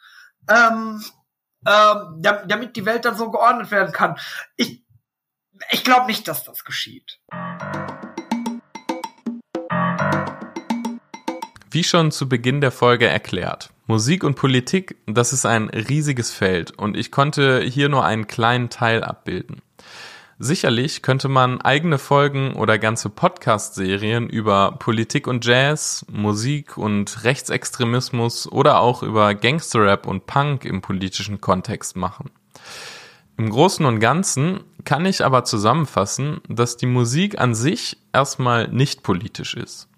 ähm, 0.50 1.04
ähm, 1.68 2.22
damit 2.22 2.78
die 2.78 2.86
Welt 2.86 3.04
dann 3.04 3.18
so 3.18 3.30
geordnet 3.32 3.70
werden 3.70 3.92
kann. 3.92 4.18
Ich, 4.56 4.82
ich 5.72 5.84
glaube 5.84 6.08
nicht, 6.08 6.26
dass 6.30 6.46
das 6.46 6.64
geschieht. 6.64 7.20
Wie 11.70 11.84
schon 11.84 12.12
zu 12.12 12.30
Beginn 12.30 12.62
der 12.62 12.72
Folge 12.72 13.08
erklärt, 13.08 13.72
Musik 13.90 14.24
und 14.24 14.36
Politik, 14.36 14.98
das 15.08 15.34
ist 15.34 15.48
ein 15.48 15.68
riesiges 15.68 16.32
Feld 16.32 16.78
und 16.78 16.96
ich 16.96 17.12
konnte 17.12 17.64
hier 17.64 17.90
nur 17.90 18.06
einen 18.06 18.28
kleinen 18.28 18.70
Teil 18.70 19.04
abbilden. 19.04 19.64
Sicherlich 20.38 21.02
könnte 21.02 21.28
man 21.28 21.60
eigene 21.60 21.98
Folgen 21.98 22.54
oder 22.54 22.78
ganze 22.78 23.10
Podcast-Serien 23.10 24.30
über 24.30 24.76
Politik 24.78 25.26
und 25.26 25.44
Jazz, 25.44 26.06
Musik 26.08 26.78
und 26.78 27.24
Rechtsextremismus 27.24 28.48
oder 28.52 28.80
auch 28.80 29.02
über 29.02 29.34
Gangsterrap 29.34 30.06
und 30.06 30.28
Punk 30.28 30.66
im 30.66 30.82
politischen 30.82 31.42
Kontext 31.42 31.96
machen. 31.96 32.30
Im 33.38 33.50
Großen 33.50 33.88
und 33.88 34.00
Ganzen 34.00 34.60
kann 34.86 35.08
ich 35.08 35.26
aber 35.26 35.46
zusammenfassen, 35.46 36.42
dass 36.48 36.78
die 36.78 36.86
Musik 36.86 37.42
an 37.42 37.56
sich 37.56 37.98
erstmal 38.14 38.68
nicht 38.68 39.02
politisch 39.02 39.56
ist. 39.56 39.89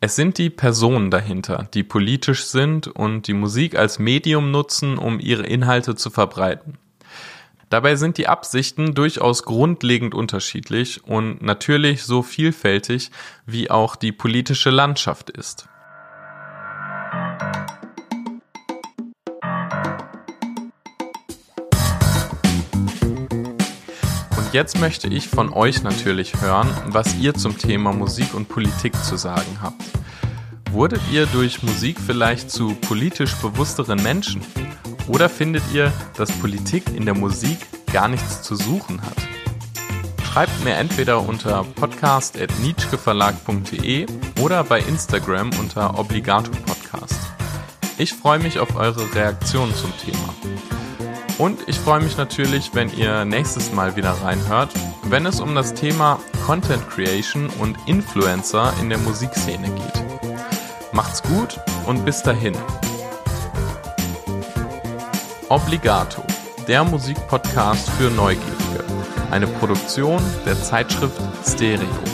Es 0.00 0.16
sind 0.16 0.38
die 0.38 0.50
Personen 0.50 1.10
dahinter, 1.10 1.68
die 1.74 1.82
politisch 1.82 2.44
sind 2.44 2.86
und 2.88 3.26
die 3.26 3.34
Musik 3.34 3.76
als 3.76 3.98
Medium 3.98 4.50
nutzen, 4.50 4.98
um 4.98 5.20
ihre 5.20 5.44
Inhalte 5.44 5.94
zu 5.94 6.10
verbreiten. 6.10 6.78
Dabei 7.70 7.94
sind 7.94 8.18
die 8.18 8.26
Absichten 8.26 8.94
durchaus 8.94 9.44
grundlegend 9.44 10.12
unterschiedlich 10.12 11.04
und 11.04 11.40
natürlich 11.40 12.02
so 12.02 12.22
vielfältig, 12.22 13.12
wie 13.46 13.70
auch 13.70 13.94
die 13.94 14.10
politische 14.10 14.70
Landschaft 14.70 15.30
ist. 15.30 15.68
Jetzt 24.52 24.80
möchte 24.80 25.08
ich 25.08 25.28
von 25.28 25.52
euch 25.52 25.82
natürlich 25.82 26.40
hören, 26.40 26.70
was 26.86 27.16
ihr 27.16 27.34
zum 27.34 27.58
Thema 27.58 27.92
Musik 27.92 28.32
und 28.34 28.48
Politik 28.48 28.94
zu 29.04 29.16
sagen 29.16 29.58
habt. 29.60 29.82
Wurdet 30.70 31.02
ihr 31.12 31.26
durch 31.26 31.62
Musik 31.62 31.98
vielleicht 32.04 32.50
zu 32.50 32.74
politisch 32.74 33.34
bewussteren 33.36 34.02
Menschen? 34.02 34.40
Oder 35.08 35.28
findet 35.28 35.62
ihr, 35.72 35.92
dass 36.16 36.32
Politik 36.32 36.84
in 36.94 37.04
der 37.04 37.14
Musik 37.14 37.58
gar 37.92 38.08
nichts 38.08 38.42
zu 38.42 38.54
suchen 38.54 39.02
hat? 39.02 39.16
Schreibt 40.24 40.64
mir 40.64 40.74
entweder 40.74 41.20
unter 41.20 41.64
podcast.nietzscheverlag.de 41.64 44.06
oder 44.40 44.62
bei 44.62 44.78
Instagram 44.80 45.50
unter 45.58 45.98
Obligato 45.98 46.52
Podcast. 46.52 47.18
Ich 47.98 48.14
freue 48.14 48.38
mich 48.38 48.60
auf 48.60 48.76
eure 48.76 49.12
Reaktionen 49.14 49.74
zum 49.74 49.92
Thema. 49.98 50.32
Und 51.40 51.66
ich 51.68 51.80
freue 51.80 52.02
mich 52.02 52.18
natürlich, 52.18 52.74
wenn 52.74 52.94
ihr 52.94 53.24
nächstes 53.24 53.72
Mal 53.72 53.96
wieder 53.96 54.10
reinhört, 54.10 54.74
wenn 55.04 55.24
es 55.24 55.40
um 55.40 55.54
das 55.54 55.72
Thema 55.72 56.20
Content 56.44 56.86
Creation 56.90 57.48
und 57.58 57.78
Influencer 57.86 58.74
in 58.78 58.90
der 58.90 58.98
Musikszene 58.98 59.70
geht. 59.70 60.32
Macht's 60.92 61.22
gut 61.22 61.58
und 61.86 62.04
bis 62.04 62.22
dahin. 62.22 62.54
Obligato, 65.48 66.22
der 66.68 66.84
Musikpodcast 66.84 67.88
für 67.92 68.10
Neugierige. 68.10 68.84
Eine 69.30 69.46
Produktion 69.46 70.22
der 70.44 70.62
Zeitschrift 70.62 71.22
Stereo. 71.48 72.09